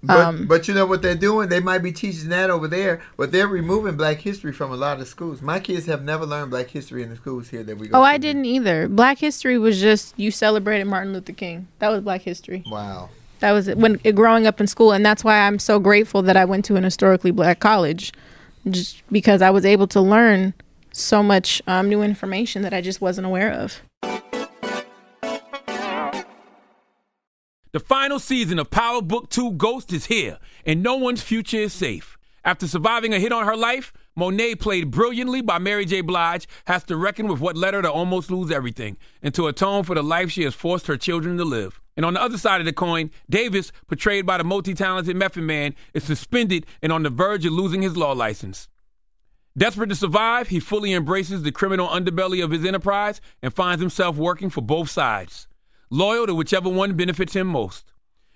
[0.05, 1.49] But, Um, but you know what they're doing?
[1.49, 5.01] They might be teaching that over there, but they're removing Black history from a lot
[5.01, 5.41] of schools.
[5.41, 7.99] My kids have never learned Black history in the schools here that we go.
[7.99, 8.03] Oh.
[8.03, 8.89] I didn't either.
[8.89, 11.69] Black History was just you celebrated Martin Luther King.
[11.79, 12.65] That was Black History.
[12.67, 13.11] Wow.
[13.43, 16.45] That was when growing up in school, and that's why I'm so grateful that I
[16.45, 18.13] went to an historically black college,
[18.71, 20.55] just because I was able to learn
[20.93, 23.83] so much um, new information that I just wasn't aware of.
[27.73, 31.73] The final season of Power Book 2 Ghost is here, and no one's future is
[31.73, 32.17] safe.
[32.45, 36.01] After surviving a hit on her life, Monet, played brilliantly by Mary J.
[36.01, 39.83] Blige, has to reckon with what led her to almost lose everything and to atone
[39.83, 41.82] for the life she has forced her children to live.
[41.97, 45.43] And on the other side of the coin, Davis, portrayed by the multi talented Method
[45.43, 48.69] Man, is suspended and on the verge of losing his law license.
[49.57, 54.17] Desperate to survive, he fully embraces the criminal underbelly of his enterprise and finds himself
[54.17, 55.47] working for both sides,
[55.91, 57.93] loyal to whichever one benefits him most.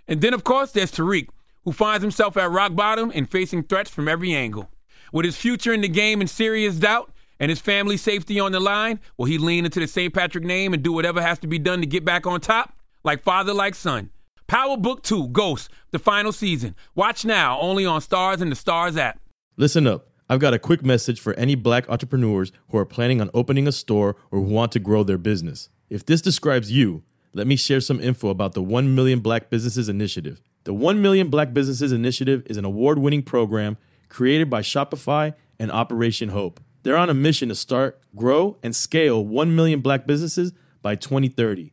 [0.06, 1.28] And then, of course, there's Tariq,
[1.64, 4.70] who finds himself at rock bottom and facing threats from every angle.
[5.10, 8.60] With his future in the game in serious doubt and his family's safety on the
[8.60, 10.12] line, will he lean into the St.
[10.12, 12.75] Patrick name and do whatever has to be done to get back on top?
[13.06, 14.10] Like father, like son.
[14.48, 16.74] Power Book 2 Ghost, the final season.
[16.96, 19.20] Watch now only on Starz and the Starz app.
[19.56, 20.08] Listen up.
[20.28, 23.72] I've got a quick message for any black entrepreneurs who are planning on opening a
[23.72, 25.68] store or who want to grow their business.
[25.88, 29.88] If this describes you, let me share some info about the 1 Million Black Businesses
[29.88, 30.42] Initiative.
[30.64, 33.76] The 1 Million Black Businesses Initiative is an award winning program
[34.08, 36.58] created by Shopify and Operation Hope.
[36.82, 41.72] They're on a mission to start, grow, and scale 1 million black businesses by 2030,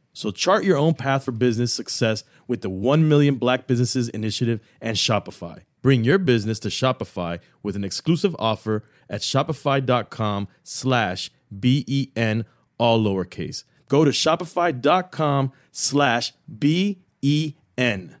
[0.13, 4.59] So chart your own path for business success with the 1 Million Black Businesses Initiative
[4.81, 5.61] and Shopify.
[5.81, 12.45] Bring your business to Shopify with an exclusive offer at shopify.com slash B-E-N,
[12.77, 13.63] all lowercase.
[13.89, 18.20] Go to shopify.com slash B-E-N.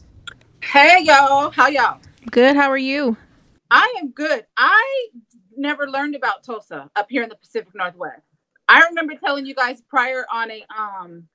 [0.63, 1.99] Hey y'all, how y'all?
[2.29, 2.55] Good.
[2.55, 3.17] How are you?
[3.71, 4.45] I am good.
[4.55, 5.07] I
[5.57, 8.21] never learned about Tulsa up here in the Pacific Northwest.
[8.69, 11.27] I remember telling you guys prior on a um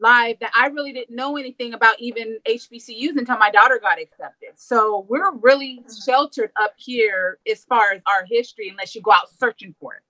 [0.00, 4.50] live that I really didn't know anything about even HBCUs until my daughter got accepted.
[4.56, 9.30] So we're really sheltered up here as far as our history unless you go out
[9.30, 10.02] searching for it.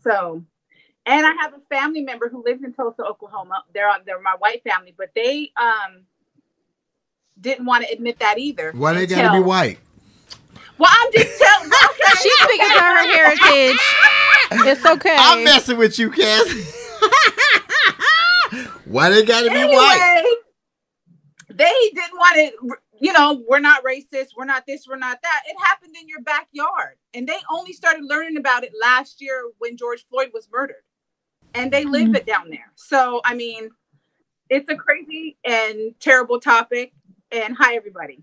[0.00, 0.42] So
[1.06, 3.64] and I have a family member who lives in Tulsa, Oklahoma.
[3.72, 6.04] They're on they're my white family, but they um
[7.40, 8.72] didn't want to admit that either.
[8.74, 9.78] Why they gotta be white?
[10.78, 11.68] Well, I'm just telling.
[11.68, 12.18] Okay.
[12.22, 13.78] She's speaking to her heritage.
[14.50, 15.16] It's okay.
[15.18, 16.48] I'm messing with you, Cass.
[18.84, 20.34] Why they gotta be white?
[21.50, 22.52] they didn't want to.
[23.00, 24.30] You know, we're not racist.
[24.36, 24.86] We're not this.
[24.88, 25.42] We're not that.
[25.46, 29.76] It happened in your backyard, and they only started learning about it last year when
[29.76, 30.82] George Floyd was murdered,
[31.54, 32.16] and they live mm-hmm.
[32.16, 32.72] it down there.
[32.74, 33.70] So, I mean,
[34.50, 36.92] it's a crazy and terrible topic.
[37.30, 38.22] And hi, everybody.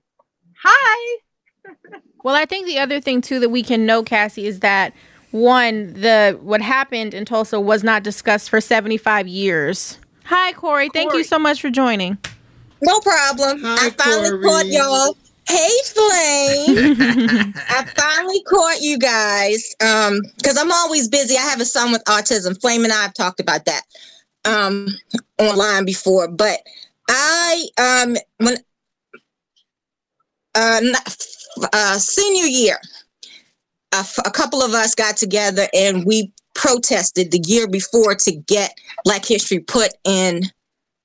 [0.63, 1.17] Hi.
[2.23, 4.95] Well, I think the other thing too that we can know, Cassie, is that
[5.29, 9.99] one, the what happened in Tulsa was not discussed for 75 years.
[10.23, 10.89] Hi, Corey.
[10.91, 12.17] Thank you so much for joining.
[12.81, 13.61] No problem.
[13.63, 15.15] I finally caught y'all.
[15.47, 16.95] Hey, Flame.
[17.69, 19.75] I finally caught you guys.
[19.79, 21.37] Um, because I'm always busy.
[21.37, 22.59] I have a son with autism.
[22.59, 23.83] Flame and I have talked about that
[24.45, 24.87] um
[25.37, 26.27] online before.
[26.27, 26.59] But
[27.07, 28.57] I um when
[30.55, 30.81] uh,
[31.73, 32.77] uh senior year,
[34.25, 39.25] a, couple of us got together and we protested the year before to get Black
[39.25, 40.43] History put in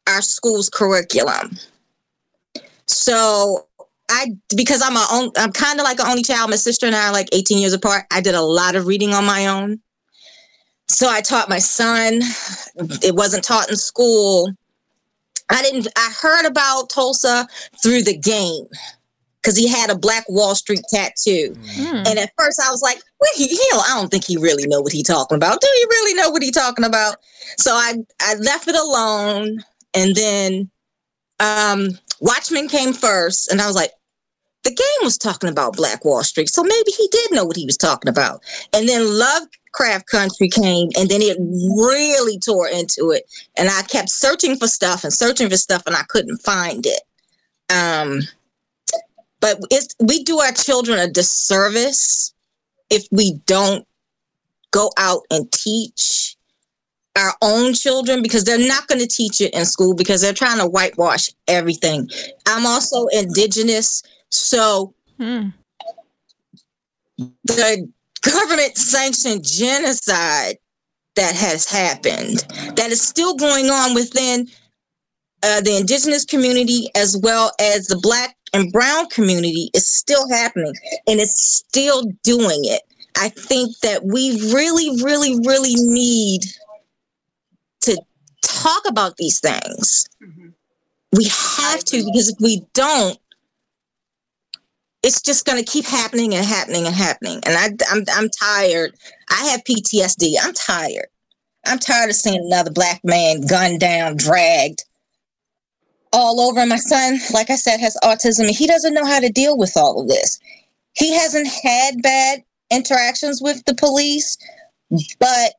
[0.08, 1.56] our school's curriculum.
[2.86, 3.66] So
[4.10, 6.50] I because I'm a own, I'm kind of like an only child.
[6.50, 8.04] My sister and I are like 18 years apart.
[8.10, 9.80] I did a lot of reading on my own.
[10.88, 12.20] So I taught my son.
[13.02, 14.52] It wasn't taught in school.
[15.48, 17.46] I didn't I heard about Tulsa
[17.82, 18.66] through the game
[19.42, 21.54] because he had a black Wall Street tattoo.
[22.06, 24.66] And at first I was like, well, he, he don't- I don't think he really
[24.66, 25.60] know what he talking about.
[25.60, 27.16] Do you really know what he talking about?
[27.58, 29.62] So I I left it alone.
[29.94, 30.70] And then
[31.40, 31.88] um
[32.20, 33.92] Watchmen came first, and I was like,
[34.62, 37.64] the game was talking about Black Wall Street, so maybe he did know what he
[37.64, 38.42] was talking about.
[38.74, 43.24] And then Lovecraft Country came, and then it really tore into it.
[43.56, 47.00] And I kept searching for stuff and searching for stuff, and I couldn't find it.
[47.72, 48.20] Um,
[49.40, 52.34] but it's we do our children a disservice
[52.90, 53.86] if we don't
[54.70, 56.36] go out and teach
[57.16, 60.58] our own children because they're not going to teach it in school because they're trying
[60.58, 62.08] to whitewash everything.
[62.46, 64.94] I'm also indigenous, so
[67.18, 67.88] the
[68.22, 70.56] government sanctioned genocide
[71.16, 72.38] that has happened
[72.76, 74.48] that is still going on within
[75.42, 80.74] uh, the indigenous community as well as the black and brown community is still happening
[81.06, 82.82] and it's still doing it.
[83.16, 86.42] I think that we really, really, really need
[87.82, 88.00] to
[88.42, 90.08] talk about these things.
[90.22, 90.48] Mm-hmm.
[91.16, 93.18] We have to because if we don't,
[95.02, 97.40] it's just going to keep happening and happening and happening.
[97.46, 98.94] And I, I'm, I'm tired.
[99.30, 100.34] I have PTSD.
[100.42, 101.06] I'm tired.
[101.66, 104.84] I'm tired of seeing another black man gunned down, dragged
[106.12, 106.64] all over.
[106.66, 109.76] My son, like I said, has autism and he doesn't know how to deal with
[109.76, 110.40] all of this.
[110.94, 114.36] He hasn't had bad interactions with the police,
[115.18, 115.54] but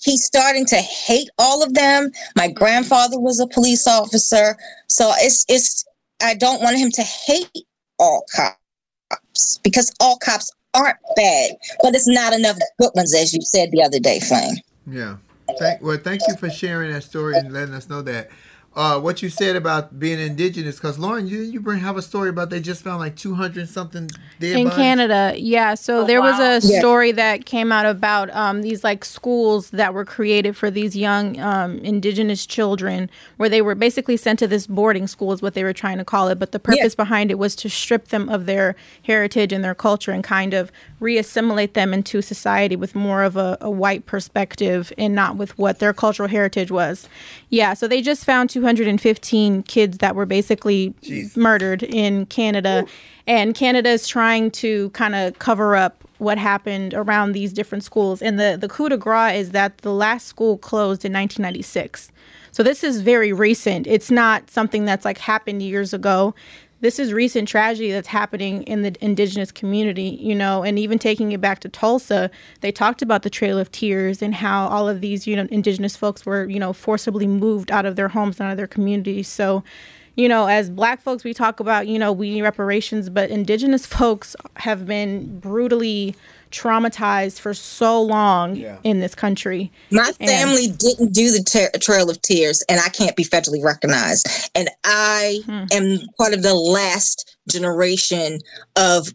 [0.00, 2.10] he's starting to hate all of them.
[2.36, 4.56] My grandfather was a police officer,
[4.88, 5.84] so it's it's
[6.22, 7.66] I don't want him to hate
[7.98, 13.40] all cops because all cops aren't bad, but it's not enough good ones, as you
[13.42, 14.56] said the other day, Flame.
[14.86, 15.16] Yeah.
[15.58, 18.30] Thank, well, thank you for sharing that story and letting us know that.
[18.76, 22.28] Uh, what you said about being indigenous, because Lauren, you you bring have a story
[22.28, 24.76] about they just found like two hundred something dead in bodies?
[24.76, 25.74] Canada, yeah.
[25.74, 26.78] So there was a Yeah.
[26.78, 31.40] story that came out about um, these like schools that were created for these young
[31.40, 33.08] um, indigenous children,
[33.38, 36.04] where they were basically sent to this boarding school, is what they were trying to
[36.04, 36.38] call it.
[36.38, 40.12] But the purpose behind it was to strip them of their heritage and their culture
[40.12, 45.14] and kind of reassimilate them into society with more of a, a white perspective and
[45.14, 47.08] not with what their cultural heritage was.
[47.48, 47.72] Yeah.
[47.72, 50.94] So they just found 215 kids that were basically
[51.36, 52.86] murdered in Canada.
[53.26, 58.22] And Canada is trying to kind of cover up what happened around these different schools.
[58.22, 62.10] And the, the coup de grace is that the last school closed in 1996.
[62.52, 63.86] So this is very recent.
[63.86, 66.34] It's not something that's like happened years ago.
[66.80, 71.32] This is recent tragedy that's happening in the indigenous community, you know, and even taking
[71.32, 72.30] it back to Tulsa,
[72.60, 75.96] they talked about the Trail of Tears and how all of these, you know, indigenous
[75.96, 79.26] folks were, you know, forcibly moved out of their homes and out of their communities.
[79.26, 79.64] So,
[80.16, 83.86] you know, as black folks, we talk about, you know, we need reparations, but indigenous
[83.86, 86.14] folks have been brutally
[86.56, 89.70] traumatized for so long in this country.
[89.90, 93.62] My And- family didn't do the ter- Trail of Tears, and I can't be federally
[93.62, 94.26] recognized.
[94.54, 95.64] And I Hmm.
[95.72, 98.40] am part of the last generation
[98.76, 99.08] of,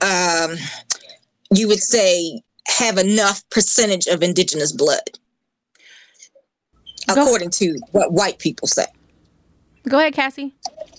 [0.00, 0.56] um,
[1.54, 5.00] you would say, have enough percentage of indigenous blood,
[7.08, 8.84] according to what white people say.
[9.88, 10.54] Go ahead, Cassie.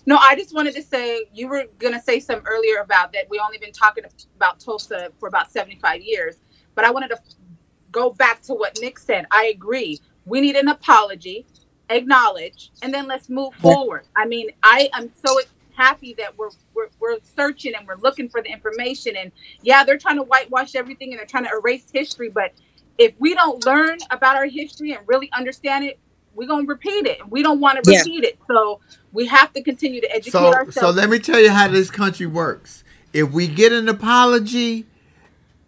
[0.09, 3.37] No, I just wanted to say you were gonna say some earlier about that we
[3.37, 4.03] only been talking
[4.35, 6.37] about Tulsa for about 75 years,
[6.73, 7.19] but I wanted to
[7.91, 9.27] go back to what Nick said.
[9.29, 9.99] I agree.
[10.25, 11.45] We need an apology,
[11.91, 14.07] acknowledge, and then let's move forward.
[14.17, 15.39] I mean, I am so
[15.75, 19.15] happy that we're, we're we're searching and we're looking for the information.
[19.15, 19.31] And
[19.61, 22.53] yeah, they're trying to whitewash everything and they're trying to erase history, but
[22.97, 25.99] if we don't learn about our history and really understand it,
[26.35, 27.19] we're gonna repeat it.
[27.21, 27.99] And we don't want to Yeah.
[27.99, 28.39] repeat it.
[28.47, 28.79] So
[29.13, 30.75] we have to continue to educate So, ourselves.
[30.75, 32.83] so let me tell you how this country works.
[33.13, 34.85] If we get an apology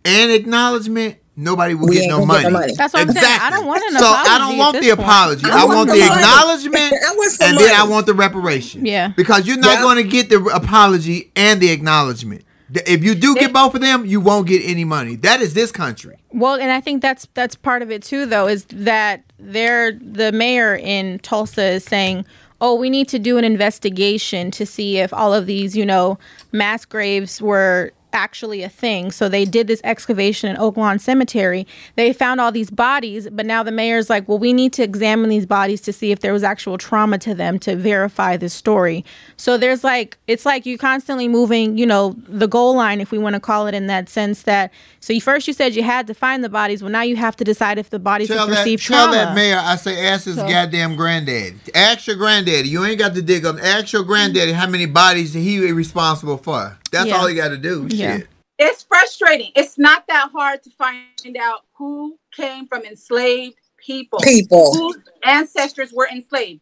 [0.05, 2.43] and acknowledgement, nobody will We get no money.
[2.43, 2.73] get no money.
[2.75, 3.39] That's what I'm saying.
[3.41, 4.99] I don't want an so apology I don't want the point.
[4.99, 5.45] apology.
[5.45, 6.21] I I, want want the the money.
[6.21, 8.85] acknowledgement, I want and then I want the reparation.
[8.85, 9.07] Yeah.
[9.09, 9.81] Because you're not Yeah.
[9.81, 12.43] going to get the apology and the acknowledgement.
[12.73, 15.15] If you do get both of them, you won't get any money.
[15.17, 16.17] That is this country.
[16.31, 20.31] Well, and I think that's that's part of it too, though, is that they're the
[20.31, 22.25] mayor in Tulsa is saying,
[22.59, 26.17] "Oh, we need to do an investigation to see if all of these, you know,
[26.51, 31.65] mass graves were." Actually a thing so they did this excavation in oak lawn cemetery
[31.95, 35.29] they found all these bodies but now the mayor's like well we need to examine
[35.29, 39.03] these bodies to see if there was actual trauma to them to verify this story
[39.37, 43.17] so there's like it's like you're constantly moving you know the goal line if we
[43.17, 46.07] want to call it in that sense that so you first you said you had
[46.07, 48.49] to find the bodies well now you have to decide if the bodies Tell have
[48.49, 51.55] that, received tell trauma that mayor, I say, ask his So- goddamn granddaddy.
[51.73, 52.69] Ask your granddaddy.
[52.69, 53.57] You ain't got to dig up.
[53.61, 56.77] Ask your granddaddy how many bodies he responsible for.
[56.91, 57.17] That's Yeah.
[57.17, 57.87] all you got to do.
[57.89, 58.17] Yeah.
[58.17, 58.27] Shit.
[58.59, 59.51] it's frustrating.
[59.55, 64.19] It's not that hard to find out who came from enslaved people.
[64.19, 64.73] People.
[64.75, 66.61] whose ancestors were enslaved.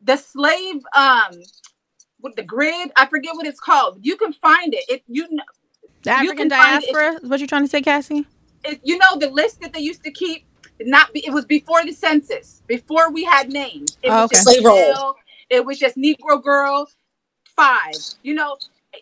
[0.00, 1.42] The slave, um,
[2.22, 3.98] with the grid, I forget what it's called.
[4.00, 4.84] You can find it.
[4.88, 5.42] It you know,
[6.02, 8.26] the you african can diaspora is what you're trying to say cassie
[8.64, 10.46] It, you know the list that they used to keep.
[10.80, 13.96] Not be, it was before the census, before we had names.
[14.02, 14.36] It Oh, was okay.
[14.36, 15.14] just Slave roll.
[15.50, 16.88] It was just Negro girl
[17.54, 17.94] five.
[18.22, 18.56] You know,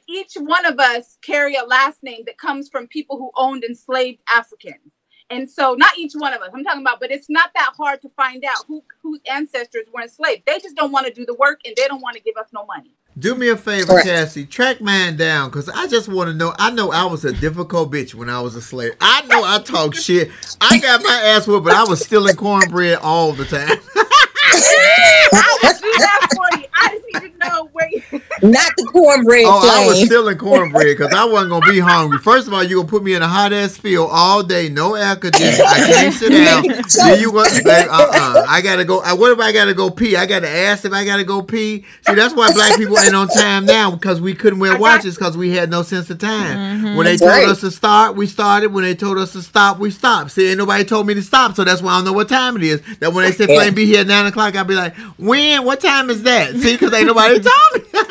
[0.09, 4.23] each one of us carry a last name that comes from people who owned enslaved
[4.33, 4.93] Africans.
[5.31, 6.51] And so, not each one of us.
[6.53, 10.03] I'm talking about, but it's not that hard to find out who whose ancestors were
[10.03, 10.43] enslaved.
[10.47, 12.49] They just don't want to do the work, and they don't want to give us
[12.53, 12.95] no money.
[13.19, 14.07] Do me a favor, Correct.
[14.07, 14.45] Cassie.
[14.45, 16.55] Track mine down, cause I just want to know.
[16.59, 18.95] I know I was a difficult bitch when I was a slave.
[19.01, 20.31] I know I talk shit.
[20.61, 23.79] I got my ass whooped, but I was stealing cornbread all the time.
[25.35, 26.67] I will do that for you.
[26.75, 27.89] I just need to know where.
[27.91, 28.03] You,
[28.43, 30.07] Not the cornbread Oh, I was flame.
[30.07, 32.19] stealing cornbread because I wasn't gonna be hungry.
[32.19, 34.95] First of all, you gonna put me in a hot ass field all day, no
[34.95, 35.71] air conditioning.
[35.71, 36.65] I can't sit down.
[36.99, 39.01] then you want, uh uh I gotta go.
[39.01, 40.17] I, what if I gotta go pee?
[40.17, 41.85] I gotta ask if I gotta go pee.
[42.01, 45.37] See, that's why black people ain't on time now because we couldn't wear watches because
[45.37, 46.97] we had no sense of time.
[46.97, 47.49] When they told Right.
[47.49, 48.73] us to start, we started.
[48.73, 50.33] When they told us to stop, we stopped.
[50.33, 52.57] See, ain't nobody told me to stop, so that's why I don't know what time
[52.57, 52.81] it is.
[53.01, 53.57] That when they said Yeah.
[53.61, 55.65] flame be here at nine o'clock, I'd be like, when?
[55.65, 56.57] What time is that?
[56.57, 58.01] See, because ain't nobody told me.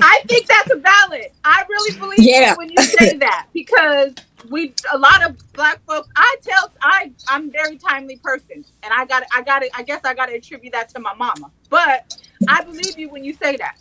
[0.00, 1.26] I think that's a valid.
[1.44, 2.54] I really believe Yeah.
[2.56, 4.14] when you say that because
[4.50, 6.08] we a lot of black folks.
[6.16, 9.82] I tell I I'm a very timely person, and I got I got to I
[9.82, 11.50] guess I got to attribute that to my mama.
[11.70, 12.04] But
[12.48, 13.76] I believe you when you say that.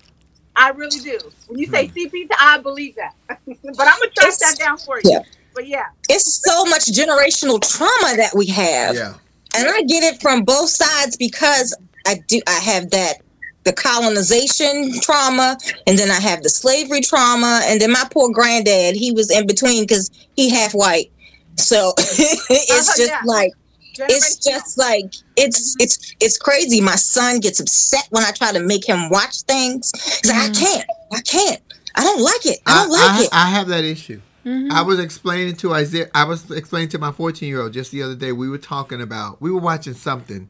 [0.58, 1.20] I really do.
[1.48, 1.74] When you Hmm.
[1.74, 3.14] say CP, I believe that.
[3.28, 3.66] but I'm
[4.00, 5.12] gonna track that down for you.
[5.12, 5.20] Yeah.
[5.54, 8.96] But yeah, It's so much generational trauma that we have.
[8.96, 9.16] Yeah.
[9.56, 11.76] and I get it from both sides because
[12.08, 12.42] I do.
[12.48, 13.18] I have that
[13.66, 15.58] the colonization trauma,
[15.88, 18.96] and then I have the slavery trauma, and then my poor granddad.
[18.96, 21.12] He was in between because he half white,
[21.58, 23.22] so uh-huh, it's Uh-huh, just yeah.
[23.26, 23.52] like
[23.98, 25.84] it's just like it's mm-hmm.
[25.84, 26.82] it's it's crazy.
[26.82, 29.92] My son gets upset when I try to make him watch things.
[29.94, 30.60] He's like, I mm.
[30.60, 31.62] can't, I can't,
[31.96, 33.30] I don't like it, I don't like I, it.
[33.32, 34.22] I have that issue.
[34.46, 34.72] Mm-hmm.
[34.72, 36.10] I was explaining to Isaiah.
[36.14, 38.32] I was explaining to my 14 year old just the other day.
[38.32, 39.42] We were talking about.
[39.42, 40.50] We were watching something,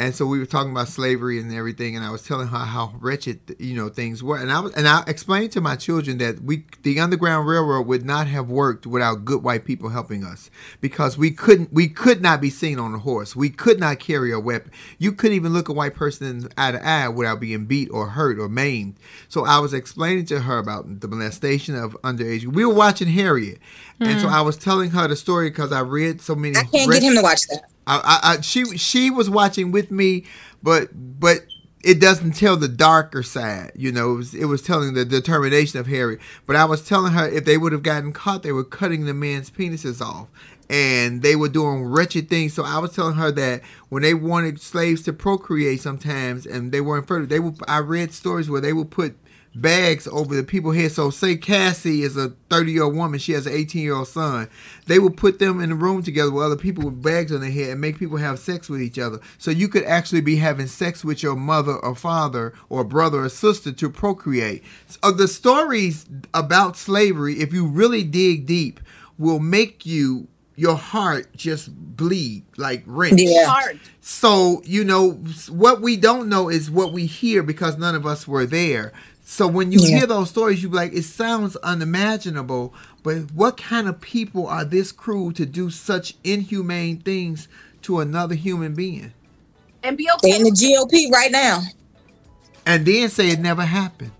[0.00, 1.96] and so we were talking about slavery and everything.
[1.96, 4.38] And I was telling her how wretched you know things were.
[4.38, 8.04] And I was and I explained to my children that we the Underground Railroad would
[8.04, 12.40] not have worked without good white people helping us because we couldn't we could not
[12.40, 13.34] be seen on a horse.
[13.34, 14.70] We could not carry a weapon.
[14.98, 18.38] You couldn't even look a white person eye to eye without being beat or hurt
[18.38, 18.94] or maimed.
[19.28, 22.46] So I was explaining to her about the molestation of underage.
[22.46, 23.58] We were watching Harriet,
[24.00, 24.34] and so hmm.
[24.34, 26.56] I was telling her the story because I read so many.
[26.56, 27.64] I can't get him to watch that.
[27.86, 30.24] I, I, I, she she was watching with me,
[30.62, 31.40] but but
[31.82, 33.72] it doesn't tell the darker side.
[33.74, 36.18] You know, it was, it was telling the determination of Harry.
[36.46, 39.14] But I was telling her if they would have gotten caught, they were cutting the
[39.14, 40.28] men's penises off.
[40.70, 42.52] And they were doing wretched things.
[42.52, 46.82] So I was telling her that when they wanted slaves to procreate sometimes and they
[46.82, 49.16] weren't fertile, they would I read stories where they would put
[49.60, 50.94] bags over the people's heads.
[50.94, 54.08] So say Cassie is a 30 year old woman, she has an 18 year old
[54.08, 54.48] son.
[54.86, 57.50] They would put them in a room together with other people with bags on their
[57.50, 59.20] head and make people have sex with each other.
[59.38, 63.28] So you could actually be having sex with your mother or father or brother or
[63.28, 64.62] sister to procreate.
[64.86, 68.80] So the stories about slavery, if you really dig deep,
[69.18, 70.28] will make you
[70.58, 73.20] your heart just bleed like wrench.
[73.22, 73.46] Yeah.
[73.46, 73.78] Hard.
[74.00, 75.12] So, you know,
[75.48, 78.92] what we don't know is what we hear because none of us were there.
[79.30, 79.98] So when you Yeah.
[79.98, 82.72] hear those stories, you be like, it sounds unimaginable,
[83.02, 87.46] but what kind of people are this cruel to do such inhumane things
[87.82, 89.12] to another human being?
[89.82, 90.36] And be They okay.
[90.38, 91.60] in the GOP right now.
[92.64, 94.12] And then say it never happened.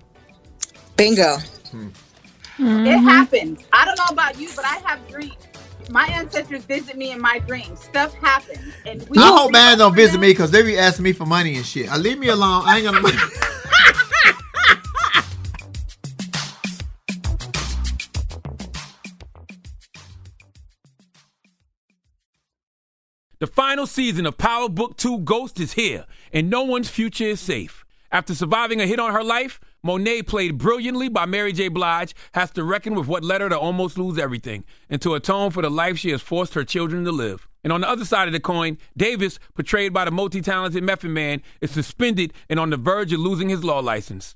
[0.96, 1.38] Bingo.
[1.70, 1.86] Hmm.
[2.58, 3.08] It mm-hmm.
[3.08, 3.60] happens.
[3.72, 5.32] I don't know about you, but I have dreams.
[5.88, 7.80] My ancestors visit me in my dreams.
[7.80, 9.16] Stuff happens, and we.
[9.16, 11.90] I hope man don't visit me because they be asking me for money and shit.
[11.90, 12.64] I leave me alone.
[12.66, 13.00] I ain't gonna.
[23.40, 27.40] The final season of Power Book 2 Ghost is here, and no one's future is
[27.40, 27.84] safe.
[28.10, 31.68] After surviving a hit on her life, Monet, played brilliantly by Mary J.
[31.68, 35.52] Blige, has to reckon with what led her to almost lose everything and to atone
[35.52, 37.46] for the life she has forced her children to live.
[37.62, 41.12] And on the other side of the coin, Davis, portrayed by the multi talented Method
[41.12, 44.34] Man, is suspended and on the verge of losing his law license.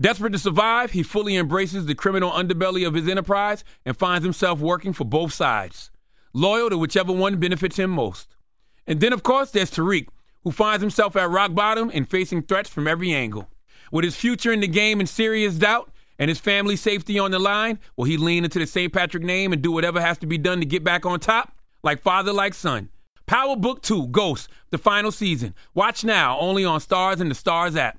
[0.00, 4.60] Desperate to survive, he fully embraces the criminal underbelly of his enterprise and finds himself
[4.60, 5.90] working for both sides,
[6.34, 8.28] loyal to whichever one benefits him most.
[8.86, 10.08] And then, of course, there's Tariq,
[10.42, 13.48] who finds himself at rock bottom and facing threats from every angle.
[13.90, 17.38] With his future in the game in serious doubt and his family's safety on the
[17.38, 18.92] line, will he lean into the St.
[18.92, 21.56] Patrick name and do whatever has to be done to get back on top?
[21.82, 22.90] Like father, like son.
[23.26, 25.54] Power Book 2 Ghost, the final season.
[25.74, 27.98] Watch now only on Starz and the Starz app.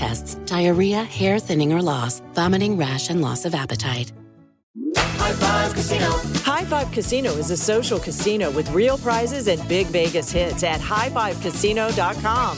[0.01, 4.11] tests, diarrhea, hair thinning or loss, vomiting, rash, and loss of appetite.
[4.97, 6.09] High Five Casino.
[6.43, 10.79] High Five Casino is a social casino with real prizes and big Vegas hits at
[10.79, 12.57] highfivecasino.com.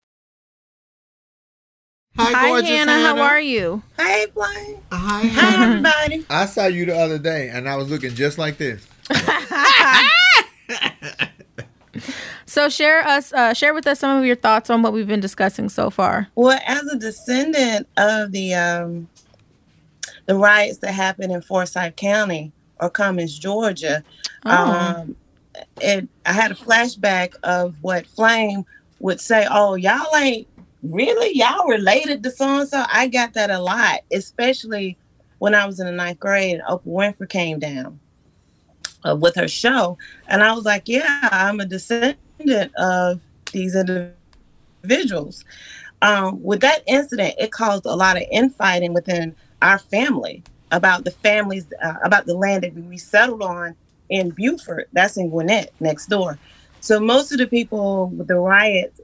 [2.17, 2.99] Hi, Hi, gorgeous Hannah.
[2.99, 3.81] How are you?
[3.97, 4.81] Hey, Blaine.
[4.91, 6.25] Hi, Hi, everybody.
[6.29, 8.85] I saw you the other day, and I was looking just like this.
[12.45, 15.21] So share us, uh, share with us some of your thoughts on what we've been
[15.21, 16.27] discussing so far.
[16.35, 19.07] Well, as a descendant of the um,
[20.25, 22.51] the riots that happened in Forsyth County
[22.81, 24.03] or Cummins, Georgia,
[24.45, 24.51] Oh.
[25.01, 25.15] um,
[25.79, 28.65] it I had a flashback of what Flame
[28.99, 29.47] would say.
[29.49, 30.45] Oh, y'all ain't
[30.83, 32.83] really y'all related to so and so.
[32.91, 34.97] I got that a lot, especially
[35.39, 37.99] when I was in the ninth grade and Oprah Winfrey came down
[39.07, 43.19] uh, with her show, and I was like, yeah, I'm a descendant of
[43.51, 45.43] these individuals.
[46.01, 51.11] Um, with that incident, it caused a lot of infighting within our family about the
[51.11, 53.75] families, uh, about the land that we settled on
[54.09, 54.85] in Buford.
[54.93, 56.39] That's in Gwinnett, next door.
[56.79, 58.99] So most of the people with the riots,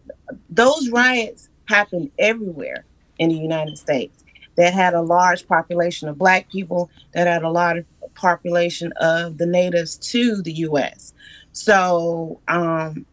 [0.50, 2.86] those riots happened everywhere
[3.20, 4.24] in the United States.
[4.56, 6.90] That had a large population of Black people.
[7.14, 11.14] That had a large population of the natives to the U.S.
[11.52, 13.06] So, um,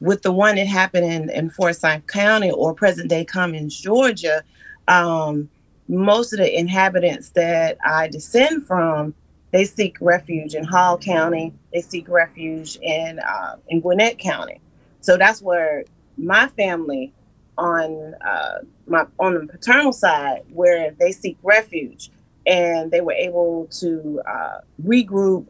[0.00, 4.44] with the one that happened in, in Forsyth County or present day Cummings, Georgia,
[4.88, 5.48] um,
[5.88, 9.14] most of the inhabitants that I descend from,
[9.52, 11.52] they seek refuge in Hall County.
[11.72, 14.60] They seek refuge in uh, in Gwinnett County.
[15.00, 15.84] So that's where
[16.16, 17.12] my family
[17.58, 22.10] on uh, my on the paternal side, where they seek refuge,
[22.46, 25.46] and they were able to uh, regroup,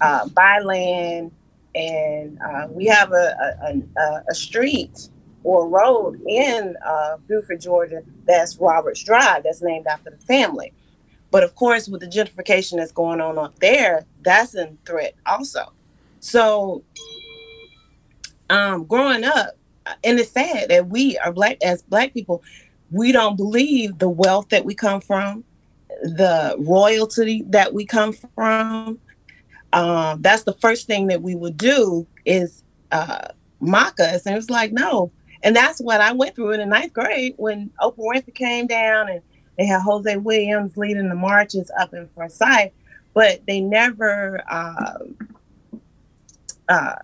[0.00, 1.32] uh, buy land,
[1.74, 5.10] and uh, we have a, a, a, street
[5.44, 10.72] or road in uh, Buford, Georgia, that's Roberts Drive, that's named after the family.
[11.30, 15.72] But of course, with the gentrification that's going on up there, that's in threat also.
[16.20, 16.82] So,
[18.50, 19.57] um, growing up,
[20.04, 22.42] and it's sad that we are black as black people,
[22.90, 25.44] we don't believe the wealth that we come from,
[26.02, 28.98] the royalty that we come from.
[29.72, 33.28] Um, that's the first thing that we would do is uh,
[33.60, 35.12] mock us, and it's like no,
[35.42, 39.08] and that's what I went through in the ninth grade when Oprah Winfrey came down
[39.08, 39.20] and
[39.58, 42.72] they had Hosea Williams leading the marches up in Forsyth,
[43.12, 44.98] but they never uh,
[46.68, 46.94] uh,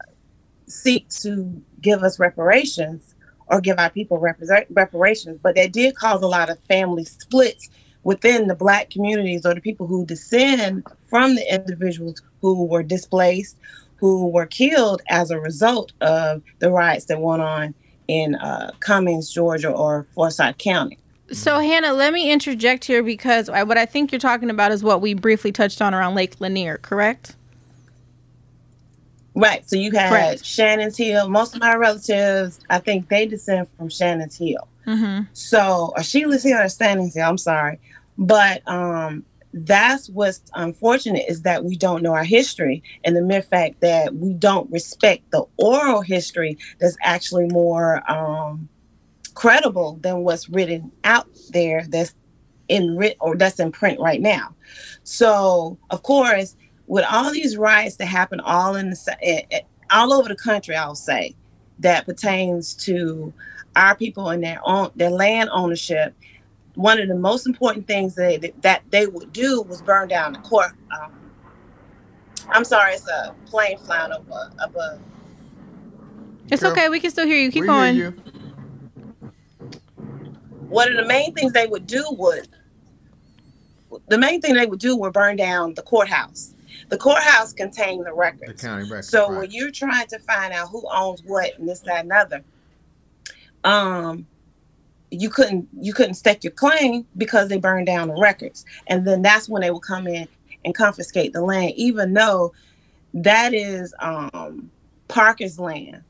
[0.66, 3.14] seek to give us reparations
[3.46, 7.68] or give our people reparations, but that did cause a lot of family splits
[8.02, 13.56] within the black communities or the people who descend from the individuals who were displaced,
[13.96, 17.74] who were killed as a result of the riots that went on
[18.08, 20.98] in uh, Cummings, Georgia, or Forsyth County.
[21.32, 24.82] So, Hannah, let me interject here because I, what I think you're talking about is
[24.82, 27.36] what we briefly touched on around Lake Lanier, correct?
[29.34, 29.68] Right.
[29.68, 30.44] So you had Correct.
[30.44, 31.28] Shannon's Hill.
[31.28, 34.68] Most of my relatives, I think they descend from Shannon's Hill.
[34.86, 35.24] Mm-hmm.
[35.32, 37.80] So or Sheila's Hill or Shannon's Hill, I'm sorry.
[38.16, 43.42] But um that's what's unfortunate is that we don't know our history and the mere
[43.42, 48.68] fact that we don't respect the oral history that's actually more um
[49.34, 52.14] credible than what's written out there that's
[52.68, 54.54] in writ or that's in print right now.
[55.02, 56.56] So of course,
[56.86, 59.60] with all these riots that happen all in the sa- eh, eh,
[59.90, 61.34] all over the country, I'll say
[61.80, 63.32] that pertains to
[63.76, 66.14] our people and their own their land ownership.
[66.74, 70.32] One of the most important things that they, that they would do was burn down
[70.32, 70.72] the court.
[70.90, 71.12] Um,
[72.50, 74.98] I'm sorry, it's a plane flying over above.
[76.50, 76.88] It's Girl, okay.
[76.88, 77.50] We can still hear you.
[77.50, 77.94] Keep we going.
[77.94, 78.10] hear
[80.68, 82.48] One of the main things they would do would
[84.08, 86.54] the main thing they would do would burn down the courthouse.
[86.94, 88.52] The courthouse contained the records.
[88.52, 89.08] The county records.
[89.08, 89.38] So right.
[89.40, 92.44] when you're trying to find out who owns what and this, that, and other,
[93.64, 94.28] um,
[95.10, 99.22] you couldn't you couldn't stake your claim because they burned down the records, and then
[99.22, 100.28] that's when they would come in
[100.64, 102.52] and confiscate the land, even though
[103.12, 104.70] that is um,
[105.08, 106.04] Parker's land.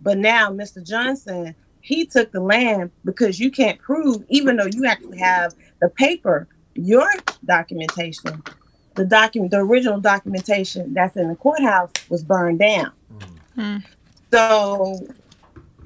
[0.00, 0.86] But now Mr.
[0.86, 5.88] Johnson, he took the land because you can't prove, even though you actually have the
[5.88, 6.46] paper,
[6.76, 7.10] your
[7.44, 8.40] documentation,
[8.94, 12.92] the document, the original documentation that's in the courthouse was burned down.
[14.32, 15.06] So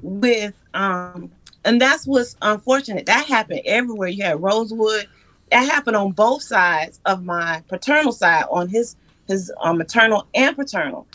[0.01, 1.31] with um
[1.65, 3.05] and that's what's unfortunate.
[3.07, 4.07] That happened everywhere.
[4.07, 5.07] You had Rosewood.
[5.51, 8.95] That happened on both sides of my paternal side, on his
[9.27, 11.07] his uh, maternal and paternal.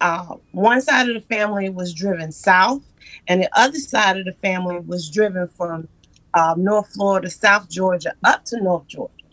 [0.00, 2.82] Uh, one side of the family was driven south,
[3.28, 5.88] and the other side of the family was driven from
[6.34, 9.23] uh, North Florida, South Georgia, up to North Georgia.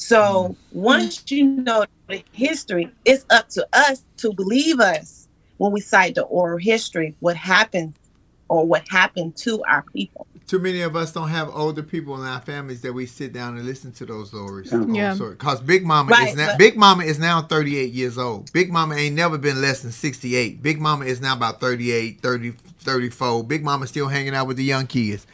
[0.00, 0.80] So mm-hmm.
[0.80, 5.28] once you know the history, it's up to us to believe us
[5.58, 7.92] when we cite the oral history, what happened
[8.48, 10.26] or what happened to our people.
[10.46, 13.58] Too many of us don't have older people in our families that we sit down
[13.58, 14.72] and listen to those stories.
[14.72, 15.14] Yeah.
[15.14, 18.50] Because Big Mama Right, is now but- Big Mama is now 38 years old.
[18.52, 20.62] Big Mama ain't never been less than 68.
[20.62, 23.44] Big Mama is now about 38, 30, 34.
[23.44, 25.26] Big Mama still hanging out with the young kids.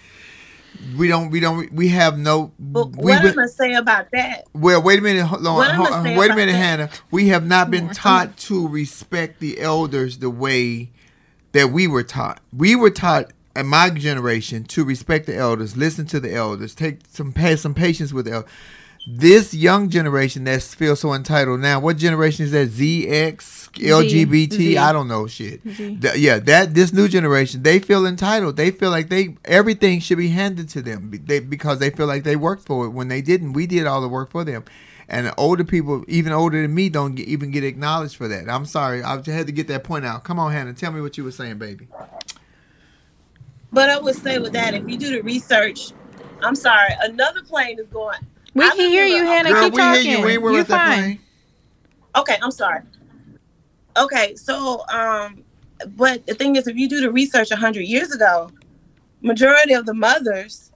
[0.97, 1.31] We don't.
[1.31, 1.73] We don't.
[1.73, 2.53] We have no.
[2.59, 4.45] But we what I'm gonna say about that?
[4.53, 6.91] well, wait a minute, hold on, hold gonna on, say wait a minute, that- Hannah.
[7.11, 10.91] We have not been taught to respect the elders the way
[11.53, 12.41] that we were taught.
[12.53, 17.01] We were taught in my generation to respect the elders, listen to the elders, take
[17.09, 18.51] some some patience with the elders.
[19.09, 21.79] This young generation that feels so entitled now.
[21.79, 22.71] What generation is that?
[22.71, 23.41] ZX,
[23.77, 24.53] LGBT.
[24.53, 24.79] Z.
[24.79, 25.61] I don't know shit.
[25.69, 25.99] Z.
[26.01, 28.57] Th- yeah, that this new generation, they feel entitled.
[28.57, 32.25] They feel like they everything should be handed to them they, because they feel like
[32.25, 33.53] they worked for it when they didn't.
[33.53, 34.65] We did all the work for them.
[35.09, 38.49] And older people, even older than me, don't get, even get acknowledged for that.
[38.51, 40.25] I'm sorry, I just had to get that point out.
[40.25, 41.87] Come on, Hannah, tell me what you were saying, baby.
[43.73, 45.93] But I would say with that, if you do the research,
[46.43, 48.19] I'm sorry, another plane is going.
[48.55, 49.51] We I can hear you, a- Hannah.
[49.51, 50.11] Girl, Keep we hear talking.
[50.11, 50.23] you.
[50.23, 50.99] We ain't worried You're that fine.
[51.03, 51.19] plane.
[52.17, 52.81] Okay, I'm sorry.
[53.97, 55.43] Okay, so um,
[55.97, 58.51] but the thing is, if you do the research hundred years ago,
[59.23, 60.73] majority of the mothers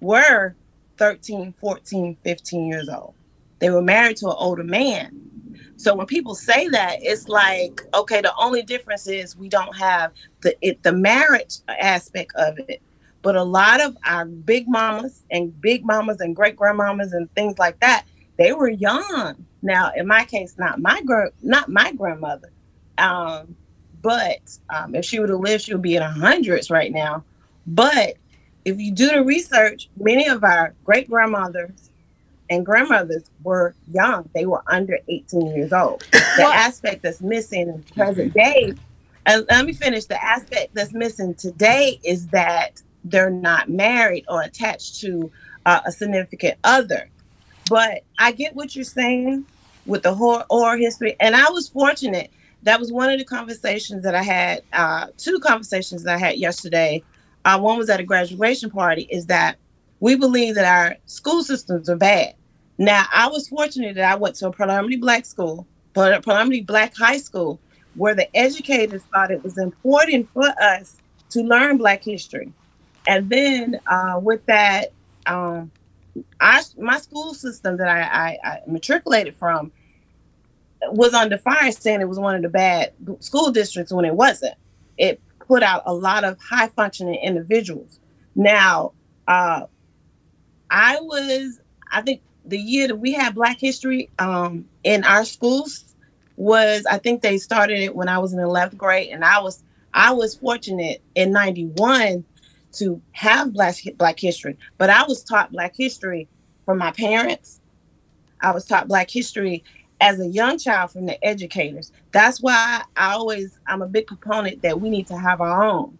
[0.00, 0.54] were
[0.96, 3.14] 13, 14, 15 years old.
[3.58, 5.30] They were married to an older man.
[5.76, 10.12] So when people say that, it's like, okay, the only difference is we don't have
[10.42, 12.82] the it, the marriage aspect of it.
[13.22, 17.58] But a lot of our big mamas and big mamas and great grandmamas and things
[17.58, 18.04] like that,
[18.36, 19.46] they were young.
[19.62, 22.50] Now, in my case, not my gr- not my grandmother,
[22.98, 23.56] um,
[24.02, 24.40] but
[24.70, 27.24] um, if she would have lived, she would be in her hundreds right now.
[27.66, 28.16] But
[28.64, 31.90] if you do the research, many of our great grandmothers
[32.50, 34.28] and grandmothers were young.
[34.34, 36.04] They were under 18 years old.
[36.36, 38.72] The aspect that's missing in present day,
[39.26, 40.04] and let me finish.
[40.06, 45.30] The aspect that's missing today is that they're not married or attached to
[45.66, 47.10] uh, a significant other.
[47.70, 49.46] But I get what you're saying
[49.86, 52.32] with the whole oral history, and I was fortunate.
[52.64, 54.62] That was one of the conversations that I had.
[54.72, 57.04] Uh, two conversations that I had yesterday.
[57.44, 59.02] Uh, one was at a graduation party.
[59.02, 59.56] Is that
[60.00, 62.34] we believe that our school systems are bad.
[62.76, 65.64] Now, I was fortunate that I went to a predominantly black school,
[65.94, 67.60] but a predominantly black high school,
[67.94, 70.96] where the educators thought it was important for us
[71.30, 72.52] to learn black history.
[73.06, 74.92] And then uh, with that,
[75.26, 75.70] um,
[76.40, 79.72] I, my school system that I, I, I matriculated from
[80.88, 84.54] was under fire saying it was one of the bad school districts when it wasn't.
[84.98, 87.98] It put out a lot of high functioning individuals.
[88.34, 88.92] Now,
[89.26, 89.66] uh,
[90.70, 95.94] I was, I think the year that we had Black History um, in our schools
[96.36, 99.62] was, I think they started it when I was in 11th grade, and I was,
[99.92, 102.24] I was fortunate in '91
[102.72, 106.28] to have Black Black History, but I was taught Black History
[106.64, 107.60] from my parents.
[108.40, 109.64] I was taught Black History
[110.00, 111.92] as a young child from the educators.
[112.12, 115.98] That's why I always, I'm a big proponent that we need to have our own.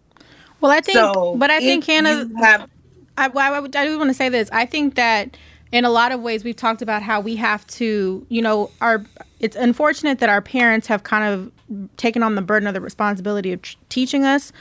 [0.59, 2.69] Well, I think, So but I think Hannah, have
[3.17, 4.49] I, I, I, would- I do want to say this.
[4.51, 5.37] I think that
[5.71, 9.03] in a lot of ways, we've talked about how we have to, you know, our.
[9.39, 11.51] It's unfortunate that our parents have kind of
[11.97, 14.51] taken on the burden of the responsibility of tr- teaching us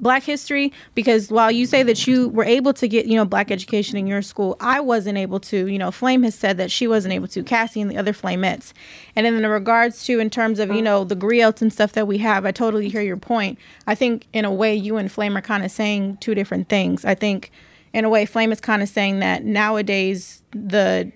[0.00, 3.50] Black history because while you say that you were able to get, you know, Black
[3.50, 5.66] education in your school, I wasn't able to.
[5.66, 7.42] You know, Flame has said that she wasn't able to.
[7.42, 8.72] Cassie and the other Flamettes,
[9.16, 12.18] and in regards to in terms of you know the griots and stuff that we
[12.18, 13.58] have, I totally hear your point.
[13.86, 17.04] I think in a way you and Flame are kind of saying two different things.
[17.04, 17.50] I think
[17.92, 21.10] in a way Flame is kind of saying that nowadays the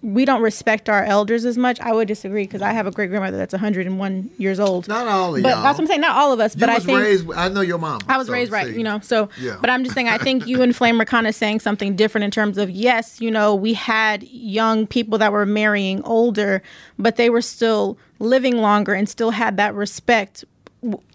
[0.00, 1.80] we don't respect our elders as much.
[1.80, 4.86] I would disagree because I have a great grandmother that's 101 years old.
[4.86, 5.62] Not all of but y'all.
[5.62, 6.00] that's what I'm saying.
[6.02, 7.32] Not all of us, You but I was think raised.
[7.32, 8.00] I know your mom.
[8.06, 9.00] I was so, raised right, you know.
[9.00, 9.56] So, Yeah.
[9.60, 12.24] but I'm just saying, I think you and Flame are kind of saying something different
[12.24, 16.62] in terms of yes, you know, we had young people that were marrying older,
[16.98, 20.44] but they were still living longer and still had that respect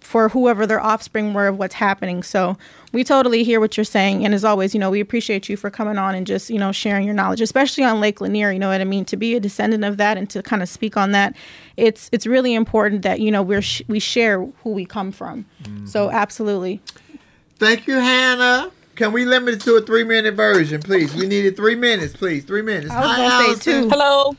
[0.02, 2.22] for whoever their offspring were of what's happening.
[2.22, 2.58] So
[2.94, 5.70] we totally hear what you're saying, and as always, you know, we appreciate you for
[5.70, 8.52] coming on and just you know sharing your knowledge, especially on Lake Lanier.
[8.52, 9.04] You know what I mean?
[9.06, 11.36] To be a descendant of that and to kind of speak on that,
[11.76, 15.46] it's it's really important that you know we're sh- we share who we come from.
[15.64, 15.88] Mm-hmm.
[15.88, 16.80] So absolutely.
[17.58, 18.72] Thank you, Hannah.
[18.96, 21.16] Can we limit it to a three minute version, please?
[21.16, 22.46] We needed three minutes, please.
[22.46, 22.92] Three minutes.
[22.92, 23.90] I was Hi, gonna say two.
[23.90, 24.36] Hello.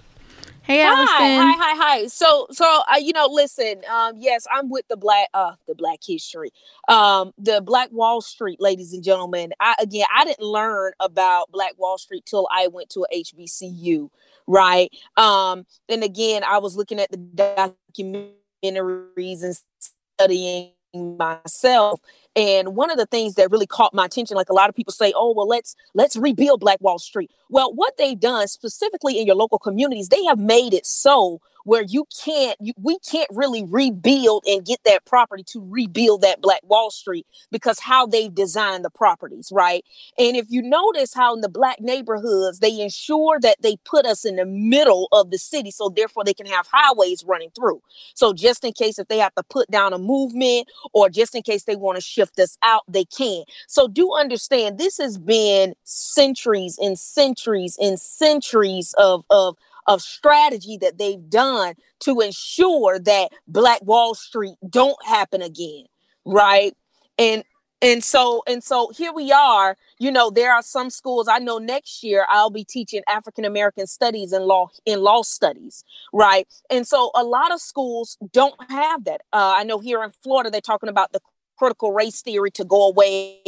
[0.66, 1.16] Hey, Hi, Allison.
[1.18, 2.06] hi, hi, hi.
[2.06, 3.82] So, so uh, you know, listen.
[3.86, 6.52] Um, yes, I'm with the black, uh, the Black History,
[6.88, 9.52] um, the Black Wall Street, ladies and gentlemen.
[9.60, 14.08] I again, I didn't learn about Black Wall Street till I went to a HBCU,
[14.46, 14.90] right?
[15.18, 17.18] Um, and again, I was looking at the
[18.64, 19.54] documentaries and
[20.18, 22.00] studying myself
[22.36, 24.92] and one of the things that really caught my attention like a lot of people
[24.92, 27.30] say oh well let's let's rebuild black wall street.
[27.48, 31.82] Well what they've done specifically in your local communities they have made it so where
[31.82, 36.60] you can't you, we can't really rebuild and get that property to rebuild that black
[36.64, 39.84] wall street because how they've designed the properties right?
[40.18, 44.24] And if you notice how in the black neighborhoods they ensure that they put us
[44.24, 47.82] in the middle of the city so therefore they can have highways running through.
[48.14, 51.42] So just in case if they have to put down a movement or just in
[51.42, 55.74] case they want to shift us out they can so do understand this has been
[55.84, 59.56] centuries and centuries and centuries of of
[59.86, 65.84] of strategy that they've done to ensure that black wall street don't happen again
[66.24, 66.74] right?
[67.18, 67.44] And
[67.82, 71.58] and so and so here we are you know there are some schools i know
[71.58, 76.46] next year i'll be teaching african american studies and law in law studies right?
[76.70, 79.22] And so a lot of schools don't have that.
[79.32, 81.20] Uh, i know here in florida they're talking about the
[81.56, 83.40] critical race theory to go away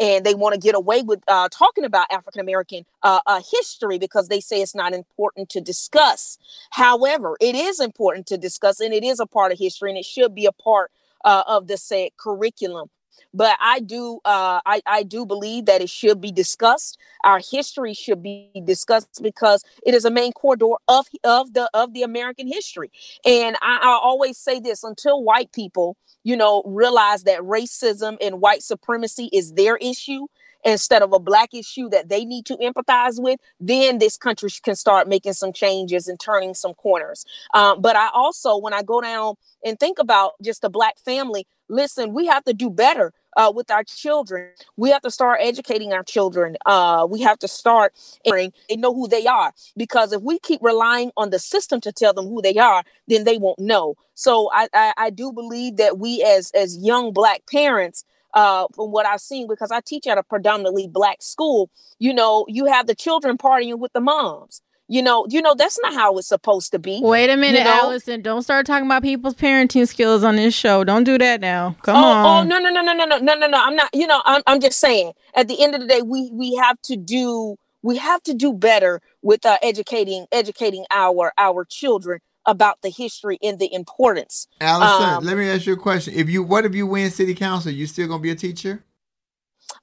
[0.00, 3.98] and they want to get away with uh, talking about African American uh, uh, history
[3.98, 6.38] because they say it's not important to discuss.
[6.70, 10.04] However, it is important to discuss and it is a part of history and it
[10.04, 10.90] should be a part
[11.24, 12.90] uh, of the said curriculum.
[13.34, 16.98] But I do, uh, I, I do believe that it should be discussed.
[17.24, 21.92] Our history should be discussed because it is a main corridor of of the of
[21.92, 22.90] the American history.
[23.24, 28.40] And I, I always say this: until white people, you know, realize that racism and
[28.40, 30.26] white supremacy is their issue
[30.68, 34.76] instead of a black issue that they need to empathize with, then this country can
[34.76, 37.24] start making some changes and turning some corners.
[37.54, 41.46] Um, but I also, when I go down and think about just a black family,
[41.68, 44.50] listen, we have to do better uh, with our children.
[44.76, 46.56] We have to start educating our children.
[46.66, 47.94] Uh, we have to start
[48.24, 52.12] and know who they are because if we keep relying on the system to tell
[52.12, 53.94] them who they are, then they won't know.
[54.14, 58.04] So I, I, I do believe that we as as young black parents
[58.34, 62.44] uh, from what I've seen, because I teach at a predominantly black school, you know,
[62.48, 64.62] you have the children partying with the moms.
[64.90, 67.00] You know, you know that's not how it's supposed to be.
[67.02, 67.82] Wait a minute, you know?
[67.82, 68.22] Allison.
[68.22, 70.82] Don't start talking about people's parenting skills on this show.
[70.82, 71.76] Don't do that now.
[71.82, 72.46] Come oh, on.
[72.46, 73.62] Oh no no no no no no no no no.
[73.62, 73.90] I'm not.
[73.92, 75.12] You know, I'm I'm just saying.
[75.34, 78.54] At the end of the day, we we have to do we have to do
[78.54, 84.48] better with uh, educating educating our our children about the history and the importance.
[84.60, 86.14] Allison, Um, let me ask you a question.
[86.14, 88.82] If you what if you win city council, you still gonna be a teacher?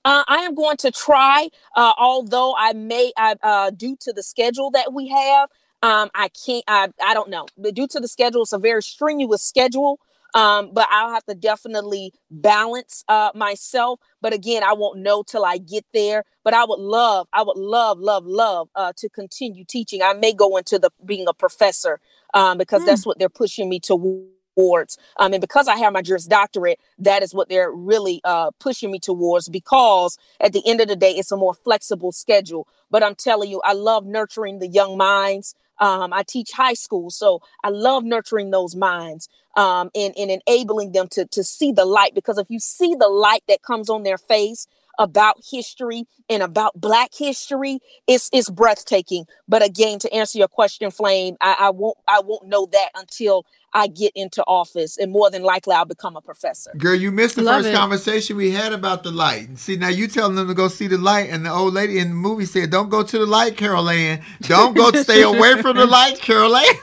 [0.04, 4.24] Uh, I am going to try, uh, although I may, I, uh, due to the
[4.24, 5.50] schedule that we have,
[5.84, 7.46] um, I can't, I, I don't know.
[7.58, 10.00] But due to the schedule, it's a very strenuous schedule.
[10.34, 14.02] Um, but I'll have to definitely balance uh, myself.
[14.22, 16.26] But again, I won't know till I get there.
[16.44, 20.02] But I would love, I would love, love, love uh, to continue teaching.
[20.02, 22.02] I may go into the being a professor
[22.36, 24.98] um, because that's what they're pushing me towards.
[25.18, 28.92] Um, and because I have my Juris Doctorate, that is what they're really uh, pushing
[28.92, 29.50] me towards.
[29.50, 32.68] Because at the end of the day, it's a more flexible schedule.
[32.92, 35.56] But I'm telling you, I love nurturing the young minds.
[35.80, 39.28] Um, I teach high school, so I love nurturing those minds
[39.58, 42.16] um, and, and enabling them to, to see the light.
[42.16, 44.68] Because if you see the light that comes on their face
[45.00, 49.26] about history and about Black history, it's it's breathtaking.
[49.48, 53.46] But again, to answer your question, Flame, I, I won't I won't know that until
[53.74, 56.72] I get into office, and more than likely, I'll become a professor.
[56.78, 57.76] Girl, you missed the Love first it.
[57.76, 59.58] conversation we had about the light.
[59.58, 62.10] See, now you telling them to go see the light, and the old lady in
[62.10, 64.24] the movie said, "Don't go to the light, Carol Anne.
[64.42, 66.76] Don't go stay away from the light, Carol Anne."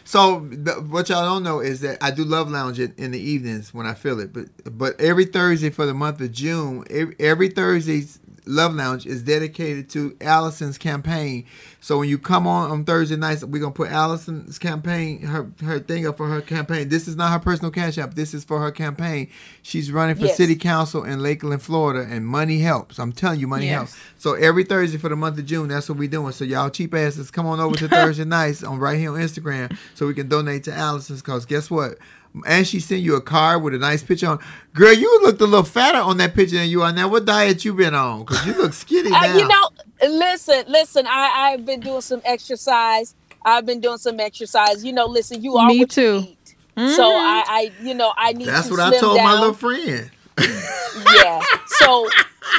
[0.03, 3.19] So the, what y'all don't know is that I do love lounge it in the
[3.19, 7.15] evenings when I feel it, but but every Thursday for the month of June, every,
[7.19, 11.45] every Thursday's love lounge is dedicated to Allison's campaign.
[11.79, 15.79] So when you come on on Thursday nights, we're gonna put Allison's campaign, her her
[15.79, 16.89] thing up for her campaign.
[16.89, 18.15] This is not her personal cash app.
[18.15, 19.29] This is for her campaign.
[19.61, 20.37] She's running for Yes.
[20.37, 22.99] city council in Lakeland, Florida, and money helps.
[22.99, 23.75] I'm telling you, money Yes.
[23.75, 23.97] helps.
[24.17, 26.31] So every Thursday for the month of June, that's what we're doing.
[26.33, 29.75] So y'all cheap asses, come on over to Thursday nights on right here on Instagram
[29.93, 31.97] so we can donate to Allison's cause guess what?
[32.45, 34.39] And she sent you a card with a nice picture on.
[34.73, 37.07] Girl, you looked a little fatter on that picture than you are now.
[37.07, 38.25] What diet you been on?
[38.25, 39.23] Cause you look skinny now.
[39.23, 39.69] Uh, you know,
[40.17, 41.07] listen, listen.
[41.07, 43.15] I I've been doing some exercise.
[43.43, 44.83] I've been doing some exercise.
[44.85, 45.41] You know, listen.
[45.41, 46.01] You are Me what too.
[46.19, 46.93] you eat.
[46.95, 49.53] So I, I, you know, I need that's to what I slim told my little
[49.55, 50.11] friend.
[51.15, 51.41] yeah.
[51.65, 52.07] So,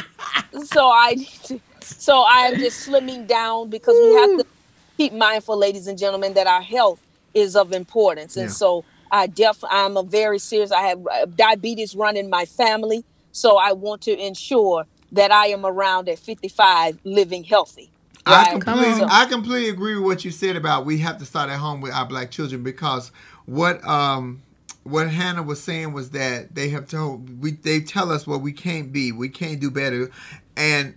[0.64, 4.46] so I, need to- so I am just slimming down because we have to
[4.96, 7.00] keep mindful, ladies and gentlemen, that our health
[7.34, 8.52] is of importance, and Yeah.
[8.52, 10.72] so I def I'm a very serious.
[10.72, 15.64] I have uh, diabetes running my family, so I want to ensure that I am
[15.64, 17.90] around at 55 living healthy.
[18.26, 21.50] I completely, So- I completely agree with what you said about we have to start
[21.50, 23.10] at home with our black children because
[23.46, 24.42] what um
[24.84, 28.52] what Hannah was saying was that they have told we they tell us what we
[28.52, 30.10] can't be, we can't do better,
[30.56, 30.94] and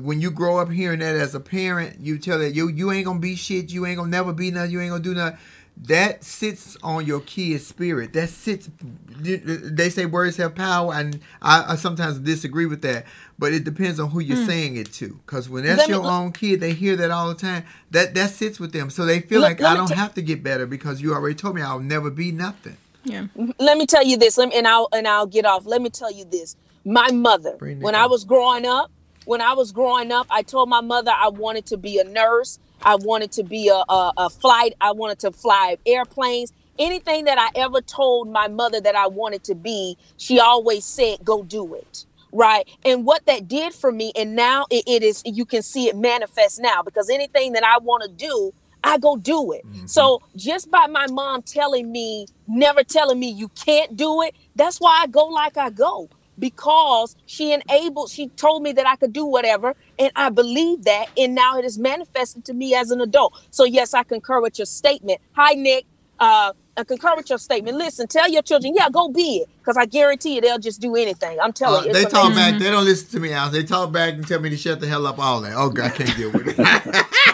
[0.00, 3.06] when you grow up hearing that as a parent, you tell that you you ain't
[3.06, 5.38] gonna be shit, you ain't gonna never be nothing, you ain't gonna do nothing.
[5.76, 8.12] That sits on your kid's spirit.
[8.12, 8.70] That sits.
[9.18, 13.04] They say words have power, and I, I sometimes disagree with that.
[13.38, 14.46] But it depends on who you're Hmm.
[14.46, 15.20] saying it to.
[15.26, 17.64] Because when that's Let me- your own kid, they hear that all the time.
[17.90, 20.14] That that sits with them, so they feel Let- like let I don't ta- have
[20.14, 22.76] to get better because you already told me I'll never be nothing.
[23.06, 23.26] Yeah.
[23.58, 25.90] let me tell you this let me, and i'll and i'll get off let me
[25.90, 26.56] tell you this
[26.86, 28.90] my mother Bring it when i was growing up
[29.26, 32.58] when i was growing up i told my mother i wanted to be a nurse
[32.84, 37.38] i wanted to be a, a, a flight i wanted to fly airplanes anything that
[37.38, 41.74] i ever told my mother that i wanted to be she always said go do
[41.74, 42.04] it
[42.34, 42.68] right?
[42.84, 45.96] And what that did for me, and now it, it is you can see it
[45.96, 49.64] manifest now because anything that I want to do, I go do it.
[49.66, 49.86] Mm-hmm.
[49.86, 54.78] So just by my mom telling me, never telling me you can't do it, that's
[54.78, 59.12] why I go like I go because she enabled, she told me that I could
[59.12, 63.00] do whatever, and I believe that, and now it is manifested to me as an
[63.00, 63.40] adult.
[63.50, 65.20] So yes, I concur with your statement.
[65.32, 65.84] Hi, Nick.
[66.20, 67.76] Uh, I concur with your statement.
[67.76, 70.96] Listen, tell your children, yeah, go be it, because I guarantee you they'll just do
[70.96, 71.38] anything.
[71.40, 72.52] I'm telling Uh, you, they talk amazing.
[72.54, 72.60] back.
[72.60, 73.52] They don't listen to me out.
[73.52, 75.18] They talk back and tell me to shut the hell up.
[75.18, 75.52] All that.
[75.56, 77.06] Oh, God, I can't deal with it.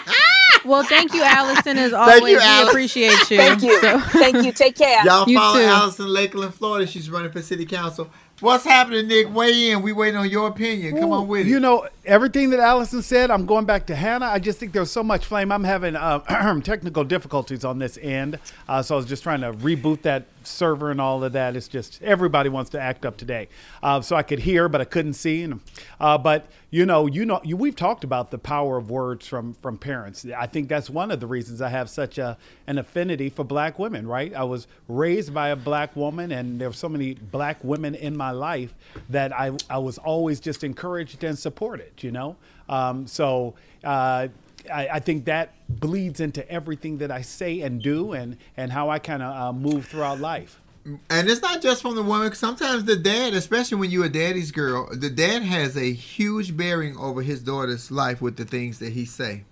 [0.63, 1.75] Well, thank you, Allison.
[1.79, 2.69] As Thank always, you, we Alice.
[2.69, 3.37] appreciate you.
[3.37, 3.81] Thank you.
[3.81, 4.51] So- Thank you.
[4.51, 5.01] Take care.
[5.05, 5.65] Y'all You follow too.
[5.65, 6.85] Allison Lakeland, Florida.
[6.85, 8.11] She's running for city council.
[8.41, 9.33] What's happening, Nick?
[9.33, 9.81] Weigh in.
[9.81, 10.99] We waiting on your opinion.
[10.99, 11.49] Come on with it.
[11.49, 14.25] You know, everything that Allison said, I'm going back to Hannah.
[14.25, 15.51] I just think there's so much flame.
[15.51, 18.39] I'm having uh, technical difficulties on this end.
[18.67, 21.55] Uh, so I was just trying to reboot that server and all of that.
[21.55, 23.47] It's just everybody wants to act up today.
[23.83, 25.43] Uh, so I could hear, but I couldn't see.
[25.43, 25.59] And,
[25.99, 29.53] uh, but you know, you know, you, we've talked about the power of words from
[29.55, 30.25] from parents.
[30.25, 33.77] I think that's one of the reasons I have such a an affinity for black
[33.77, 34.07] women.
[34.07, 34.33] Right?
[34.33, 38.15] I was raised by a black woman, and there were so many black women in
[38.15, 38.73] my life
[39.09, 41.90] that I I was always just encouraged and supported.
[41.99, 42.35] You know,
[42.69, 43.55] um, so.
[43.83, 44.27] Uh,
[44.71, 48.91] I, I think that bleeds into everything that I say and do, and and how
[48.91, 50.61] I kind of uh, move throughout life.
[51.09, 52.31] And it's not just from the woman.
[52.35, 56.95] Sometimes the dad, especially when you're a daddy's girl, the dad has a huge bearing
[56.95, 59.45] over his daughter's life with the things that he say.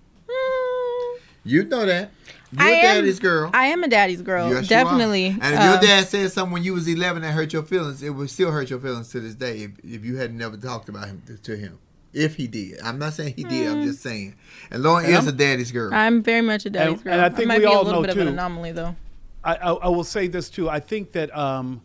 [1.44, 2.12] You know that.
[2.52, 3.50] You're I a am- daddy's girl.
[3.54, 4.50] I am a daddy's girl.
[4.50, 4.84] Yes, you are.
[4.84, 5.26] Definitely.
[5.28, 8.04] And if Uh, your dad said something when you was 11 that hurt your feelings,
[8.04, 10.90] it would still hurt your feelings to this day if, if you had never talked
[10.90, 11.80] about him to, to him.
[12.14, 12.80] If he did.
[12.82, 13.68] I'm not saying he did.
[13.68, 13.84] I'm Mm.
[13.86, 14.36] just saying.
[14.72, 15.94] And Lauren And is I'm- a daddy's girl.
[15.94, 17.14] I'm very much a daddy's And- girl.
[17.14, 18.96] and I think might we be all a little know, bit of an anomaly, though.
[19.44, 20.70] I, I, I will say this too.
[20.70, 21.82] I think that um,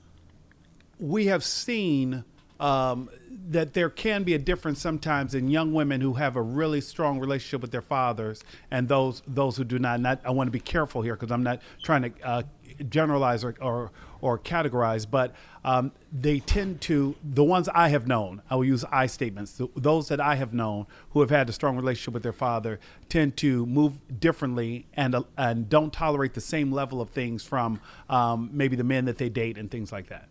[0.99, 2.25] we have seen
[2.61, 3.11] um,
[3.51, 7.19] that there can be a difference sometimes in young women who have a really strong
[7.19, 10.01] relationship with their fathers and those those who do not.
[10.01, 12.43] Not I want to be careful here because I'm not trying to uh,
[12.89, 13.91] generalize or, or
[14.25, 15.35] or categorize, but
[15.67, 18.41] um, they tend to the ones I have known.
[18.49, 19.53] I will use I statements.
[19.59, 22.81] th- those that I have known who have had a strong relationship with their father
[23.11, 27.81] tend to move differently and uh, and don't tolerate the same level of things from
[28.09, 30.29] um, maybe the men that they date and things like that.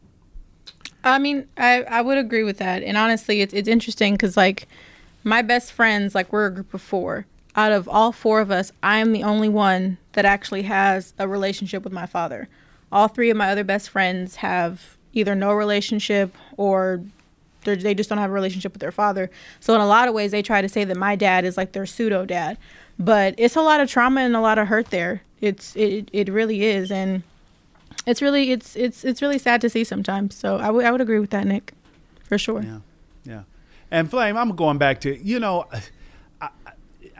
[1.03, 2.81] I mean, I, I would agree with that.
[2.81, 4.67] And honestly, it's, it's interesting because, like,
[5.23, 7.27] my best friends, like, we're a group of four.
[7.55, 11.27] Out of all four of us, I am the only one that actually has a
[11.27, 12.47] relationship with my father.
[12.93, 17.03] All three of my other best friends have either no relationship or
[17.63, 19.29] they're, just don't have a relationship with their father.
[19.59, 21.71] So, in a lot of ways, they try to say that my dad is like
[21.71, 22.57] their pseudo dad.
[22.99, 25.23] But it's a lot of trauma and a lot of hurt there.
[25.41, 26.91] It's it, it really is.
[26.91, 27.23] And
[28.05, 30.35] it's really it's it's it's really sad to see sometimes.
[30.35, 31.73] So I would I would agree with that, Nick,
[32.23, 32.61] for sure.
[32.61, 32.79] Yeah,
[33.23, 33.41] yeah.
[33.89, 35.65] And Flame, I'm going back to you know,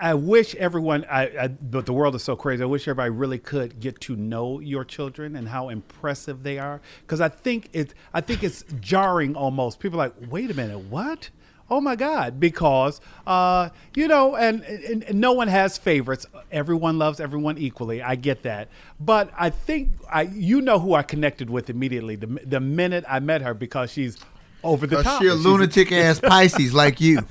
[0.03, 2.61] I wish everyone, I, I, but the world is so crazy.
[2.61, 6.81] I wish everybody really could get to know your children and how impressive they are,
[7.03, 9.79] because I think it's, I think it's jarring almost.
[9.79, 11.29] People are like, wait a minute, what?
[11.69, 12.37] Oh my God!
[12.37, 16.25] Because uh, you know, and, and, and no one has favorites.
[16.51, 18.01] Everyone loves everyone equally.
[18.01, 18.67] I get that,
[18.99, 23.21] but I think I, you know, who I connected with immediately the the minute I
[23.21, 24.17] met her because she's
[24.61, 25.21] over the top.
[25.21, 27.25] she a lunatic ass Pisces like you.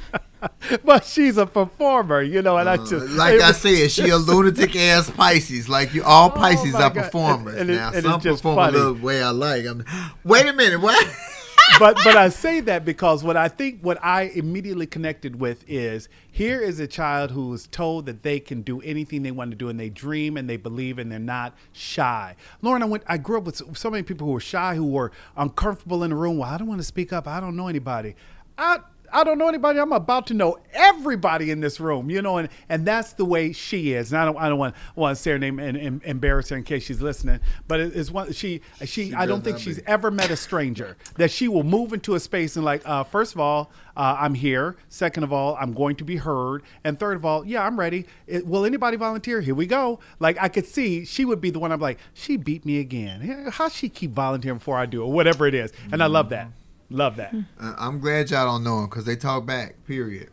[0.85, 4.17] but she's a performer, you know, and I just Uh, Like I said, she a
[4.19, 5.69] lunatic ass Pisces.
[5.69, 6.95] Like you, all Pisces Oh are God.
[6.95, 7.61] performers.
[7.61, 8.77] And it- now and it's some perform funny.
[8.77, 9.65] a little way I like.
[9.67, 9.85] I'm,
[10.25, 11.07] wait a minute, what?
[11.79, 16.09] but but I say that because what I think what I immediately connected with is
[16.31, 19.57] here is a child who was told that they can do anything they want to
[19.57, 22.35] do and they dream and they believe and they're not shy.
[22.63, 24.87] Lauren, I went I grew up with so- so many people who were shy who
[24.87, 26.39] were uncomfortable in the room.
[26.39, 27.29] Well, I don't want to speak up.
[27.29, 28.17] I don't know anybody.
[28.59, 28.81] I
[29.13, 29.79] I don't know anybody.
[29.79, 33.53] I'm about to know everybody in this room, you know, and, and that's the way
[33.53, 34.13] she is.
[34.13, 36.57] And I don't I don't want want to say her name and, and embarrass her
[36.57, 37.41] in case she's listening.
[37.69, 39.87] But it- it's one she she, I don't think she's be.
[39.87, 43.35] ever met a stranger that she will move into a space and like, uh, first
[43.35, 44.77] of all, uh, I'm here.
[44.89, 46.63] Second of all, I'm going to be heard.
[46.83, 48.07] And third of all, yeah, I'm ready.
[48.27, 49.41] It, will anybody volunteer?
[49.43, 50.01] Here we go.
[50.21, 51.71] Like I could see she would be the one.
[51.73, 53.49] I'm like, she beat me again.
[53.53, 55.73] How she keep volunteering before I do or whatever it is.
[55.93, 56.49] And I love that.
[56.93, 57.35] Love that.
[57.59, 59.75] Uh, I'm glad y'all don't know them because they talk back.
[59.87, 60.29] Period.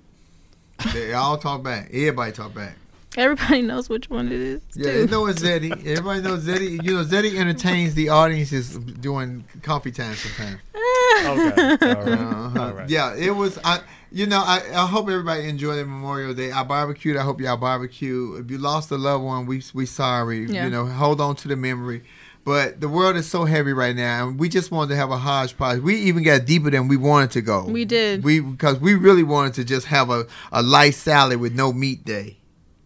[0.94, 1.88] They all talk back.
[1.92, 2.76] Everybody talk back.
[3.18, 4.62] Everybody knows which one it is.
[4.76, 5.06] Yeah, too.
[5.06, 5.72] they know it's Zeddy.
[5.86, 6.84] Everybody knows Zeddy.
[6.84, 10.60] You know, Zeddy entertains the audiences during coffee time sometimes.
[11.20, 11.28] Okay.
[11.28, 11.84] All right.
[11.84, 12.62] Uh-huh.
[12.62, 12.90] All right.
[12.90, 13.60] Yeah, it was.
[13.66, 16.52] I, you know, I, I hope everybody enjoyed their Memorial Day.
[16.52, 17.18] I barbecued.
[17.18, 18.36] I hope y'all barbecue.
[18.36, 20.46] If you lost a loved one, we we sorry.
[20.46, 20.64] Yeah.
[20.64, 22.04] You know, hold on to the memory.
[22.46, 25.18] But the world is so heavy right now, and we just wanted to have a
[25.18, 25.82] hodgepodge.
[25.82, 27.66] We even got deeper than we wanted to go.
[27.66, 28.24] We did.
[28.24, 32.06] We because we really wanted to just have a, a light salad with no meat
[32.06, 32.38] day.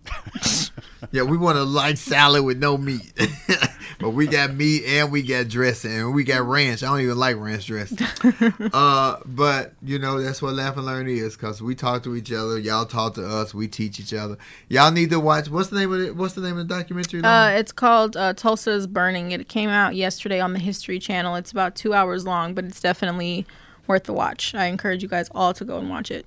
[1.12, 3.14] yeah, we want a light salad with no meat.
[4.00, 6.84] but we got meat and we got dressing and we got ranch.
[6.84, 8.06] I don't even like ranch dressing.
[8.74, 12.32] uh, but you know that's what Laugh and Learn is because we talk to each
[12.32, 12.60] other.
[12.60, 13.54] Y'all talk to us.
[13.54, 14.38] We teach each other.
[14.70, 15.50] Y'all need to watch.
[15.50, 16.16] What's the name of it?
[16.16, 17.24] What's the name of the documentary?
[17.24, 19.32] Uh, it's called uh, Tulsa is Burning.
[19.32, 21.36] It came out yesterday on the History Channel.
[21.36, 23.46] It's about two hours long, but it's definitely
[23.88, 24.56] worth the watch.
[24.56, 26.26] I encourage you guys all to go and watch it.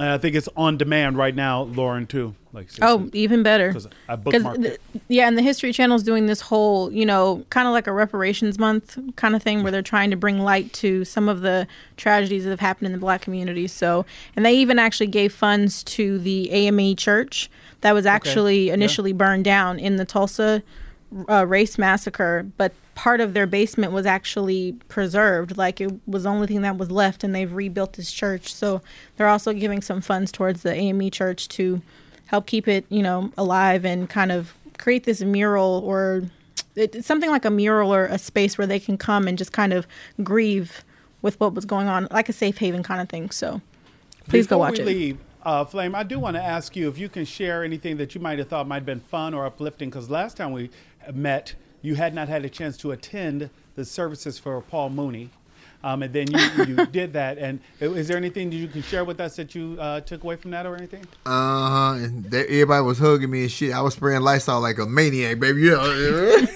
[0.00, 2.34] And I think it's on demand right now, Lauren, too.
[2.52, 3.72] Like, Oh, even better.
[3.72, 4.78] 'Cause I bookmarked the-
[5.08, 7.92] yeah, and the History Channel is doing this whole, you know, kind of like a
[7.92, 11.66] reparations month kind of thing where they're trying to bring light to some of the
[11.96, 13.66] tragedies that have happened in the black community.
[13.66, 17.50] So, and they even actually gave funds to the AME church
[17.82, 18.74] that was actually yeah.
[18.74, 20.62] initially burned down in the Tulsa
[21.28, 25.56] uh, race massacre, but part of their basement was actually preserved.
[25.56, 28.52] Like it was the only thing that was left, and they've rebuilt this church.
[28.52, 28.82] So
[29.16, 31.80] they're also giving some funds towards the AME church to
[32.26, 36.24] help keep it, you know, alive and kind of create this mural or
[36.74, 39.72] it, something like a mural or a space where they can come and just kind
[39.72, 39.86] of
[40.24, 40.84] grieve
[41.22, 43.30] with what was going on, like a safe haven kind of thing.
[43.30, 43.60] So
[44.26, 44.86] please go Before watch we it.
[44.86, 48.16] leave, uh, Flame, I do want to ask you if you can share anything that
[48.16, 50.70] you might have thought might have been fun or uplifting, because last time we
[51.14, 51.54] met,
[51.88, 55.30] you had not had a chance to attend the services for Paul Mooney.
[55.82, 57.38] Um, and then you, you did that.
[57.38, 60.36] And is there anything that you can share with us that you uh, took away
[60.36, 61.06] from that or anything?
[61.24, 61.92] Uh huh.
[61.94, 63.72] And they, everybody was hugging me and shit.
[63.72, 65.62] I was spraying Lysol like a maniac, baby.
[65.62, 66.46] You know?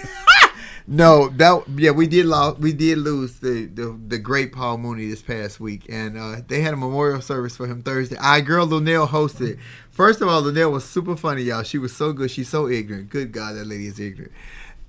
[0.87, 2.59] no, that yeah, we did lose.
[2.59, 6.61] We did lose the, the the great Paul Mooney this past week, and uh, they
[6.61, 8.17] had a memorial service for him Thursday.
[8.21, 9.59] I girl Luenell hosted.
[9.91, 11.63] First of all, Luenell was super funny, y'all.
[11.63, 12.31] She was so good.
[12.31, 13.09] She's so ignorant.
[13.09, 14.33] Good God, that lady is ignorant.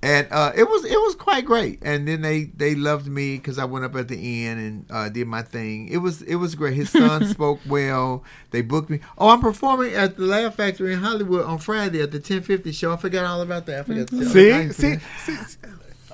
[0.04, 1.78] And uh, it was it was quite great.
[1.82, 5.08] And then they they loved me because I went up at the end and uh,
[5.08, 5.88] did my thing.
[5.88, 6.74] It was it was great.
[6.74, 8.22] His son spoke well.
[8.50, 9.00] They booked me.
[9.16, 12.92] Oh, I'm performing at the Laugh Factory in Hollywood on Friday at the 1050 show.
[12.92, 13.80] I forgot all about that.
[13.80, 15.36] I forgot to tell See, I see, see.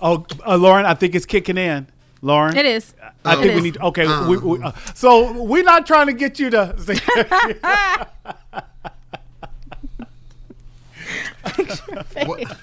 [0.00, 1.88] Oh, uh, Lauren, I think it's kicking in.
[2.22, 2.94] Lauren, It is.
[3.24, 3.62] I It think we is.
[3.64, 3.78] need.
[3.78, 4.28] Okay, Uh.
[4.28, 6.76] we, we, uh, so we're not trying to get you to.
[12.26, 12.56] what,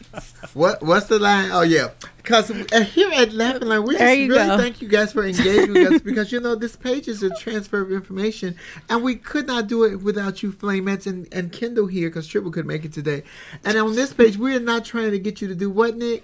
[0.54, 1.50] what what's the line?
[1.52, 4.58] Oh yeah, because uh, here at Laugh and Learn, we just There you really go.
[4.58, 7.82] thank you guys for engaging with us because you know this page is a transfer
[7.82, 8.56] of information,
[8.90, 12.52] and we could not do it without you, Flamettes and, and Kendall here because Tribble
[12.52, 13.24] could make it today.
[13.64, 16.24] And on this page, we're not trying to get you to do what, Nick?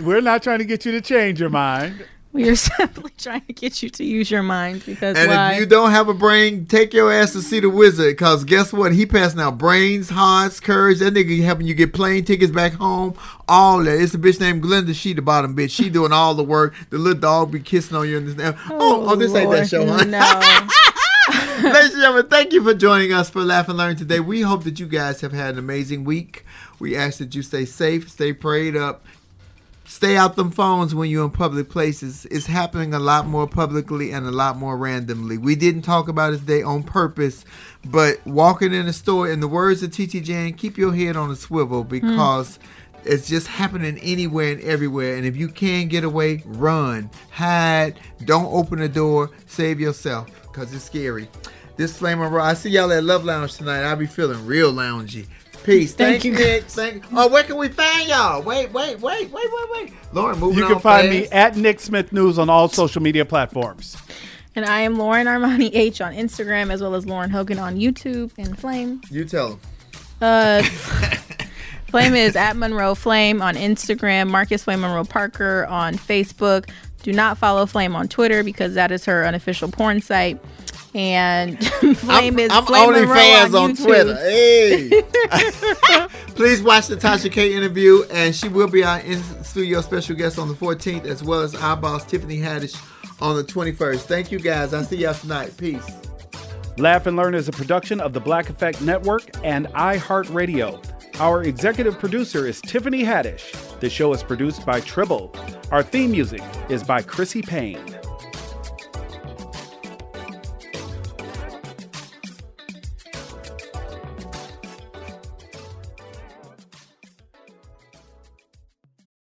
[0.00, 2.04] We're not trying to get you to change your mind.
[2.32, 5.54] We are simply trying to get you to use your mind because And why?
[5.54, 8.16] if you don't have a brain, take your ass to see the wizard.
[8.18, 8.92] Cause guess what?
[8.92, 11.00] He passing out brains, hearts, courage.
[11.00, 13.14] That nigga helping you get plane tickets back home.
[13.48, 14.00] All that.
[14.00, 14.94] It's a bitch named Glenda.
[14.94, 15.70] She the bottom bitch.
[15.70, 16.74] She doing all the work.
[16.90, 18.18] The little dog be kissing on you.
[18.18, 18.54] And this.
[18.70, 20.04] Oh, oh, oh, this ain't that show, huh?
[20.04, 20.20] No.
[21.62, 24.18] Ladies and gentlemen, thank you for joining us for Laugh and Learn today.
[24.18, 26.44] We hope that you guys have had an amazing week.
[26.78, 29.04] We ask that you stay safe, stay prayed up,
[29.90, 32.24] stay out them phones when you're in public places.
[32.30, 35.36] It's happening a lot more publicly and a lot more randomly.
[35.36, 37.44] We didn't talk about it today on purpose,
[37.84, 41.30] but walking in a store, in the words of TT Jane, keep your head on
[41.30, 41.88] a swivel hmm.
[41.88, 42.58] because.
[43.02, 45.16] It's just happening anywhere and everywhere.
[45.16, 50.74] And if you can get away, run, hide, don't open the door, save yourself because
[50.74, 51.26] it's scary.
[51.78, 52.44] This Flame Raw.
[52.44, 53.84] I see y'all at Love Lounge tonight.
[53.84, 55.28] I'll be feeling real loungy.
[55.64, 55.92] Peace.
[55.94, 56.32] Thank Thank you.
[56.32, 56.64] you, Nick.
[56.64, 57.04] Thank.
[57.12, 58.42] Oh, where can we find y'all?
[58.42, 59.92] Wait, wait, wait, wait, wait, wait.
[60.12, 61.30] Lauren, moving You on can find fast.
[61.30, 63.96] me at Nick Smith News on all social media platforms.
[64.56, 68.32] And I am Lauren Armani H on Instagram as well as Lauren Hogan on YouTube
[68.38, 69.00] and Flame.
[69.10, 69.60] You tell them.
[70.20, 70.62] Uh,
[71.88, 76.70] Flame is at Monroe Flame on Instagram, Marcus Flame Monroe Parker on Facebook.
[77.02, 80.38] Do not follow Flame on Twitter because that is her unofficial porn site.
[80.94, 81.64] And
[81.98, 83.84] Flame is I'm Flame only Monroe fans on, on YouTube.
[83.84, 84.16] Twitter.
[84.16, 86.08] Hey.
[86.34, 90.38] Please watch the Tasha K interview, and she will be our in studio special guest
[90.38, 92.76] on the 14th, as well as our boss Tiffany Haddish
[93.20, 94.00] on the 21st.
[94.00, 94.74] Thank you guys.
[94.74, 95.56] I'll see y'all tonight.
[95.56, 95.84] Peace.
[96.76, 100.82] Laugh and Learn is a production of the Black Effect Network and iHeartRadio.
[101.20, 103.78] Our executive producer is Tiffany Haddish.
[103.80, 105.34] The show is produced by Tribble.
[105.70, 106.40] Our theme music
[106.70, 107.99] is by Chrissy Payne.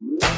[0.00, 0.25] you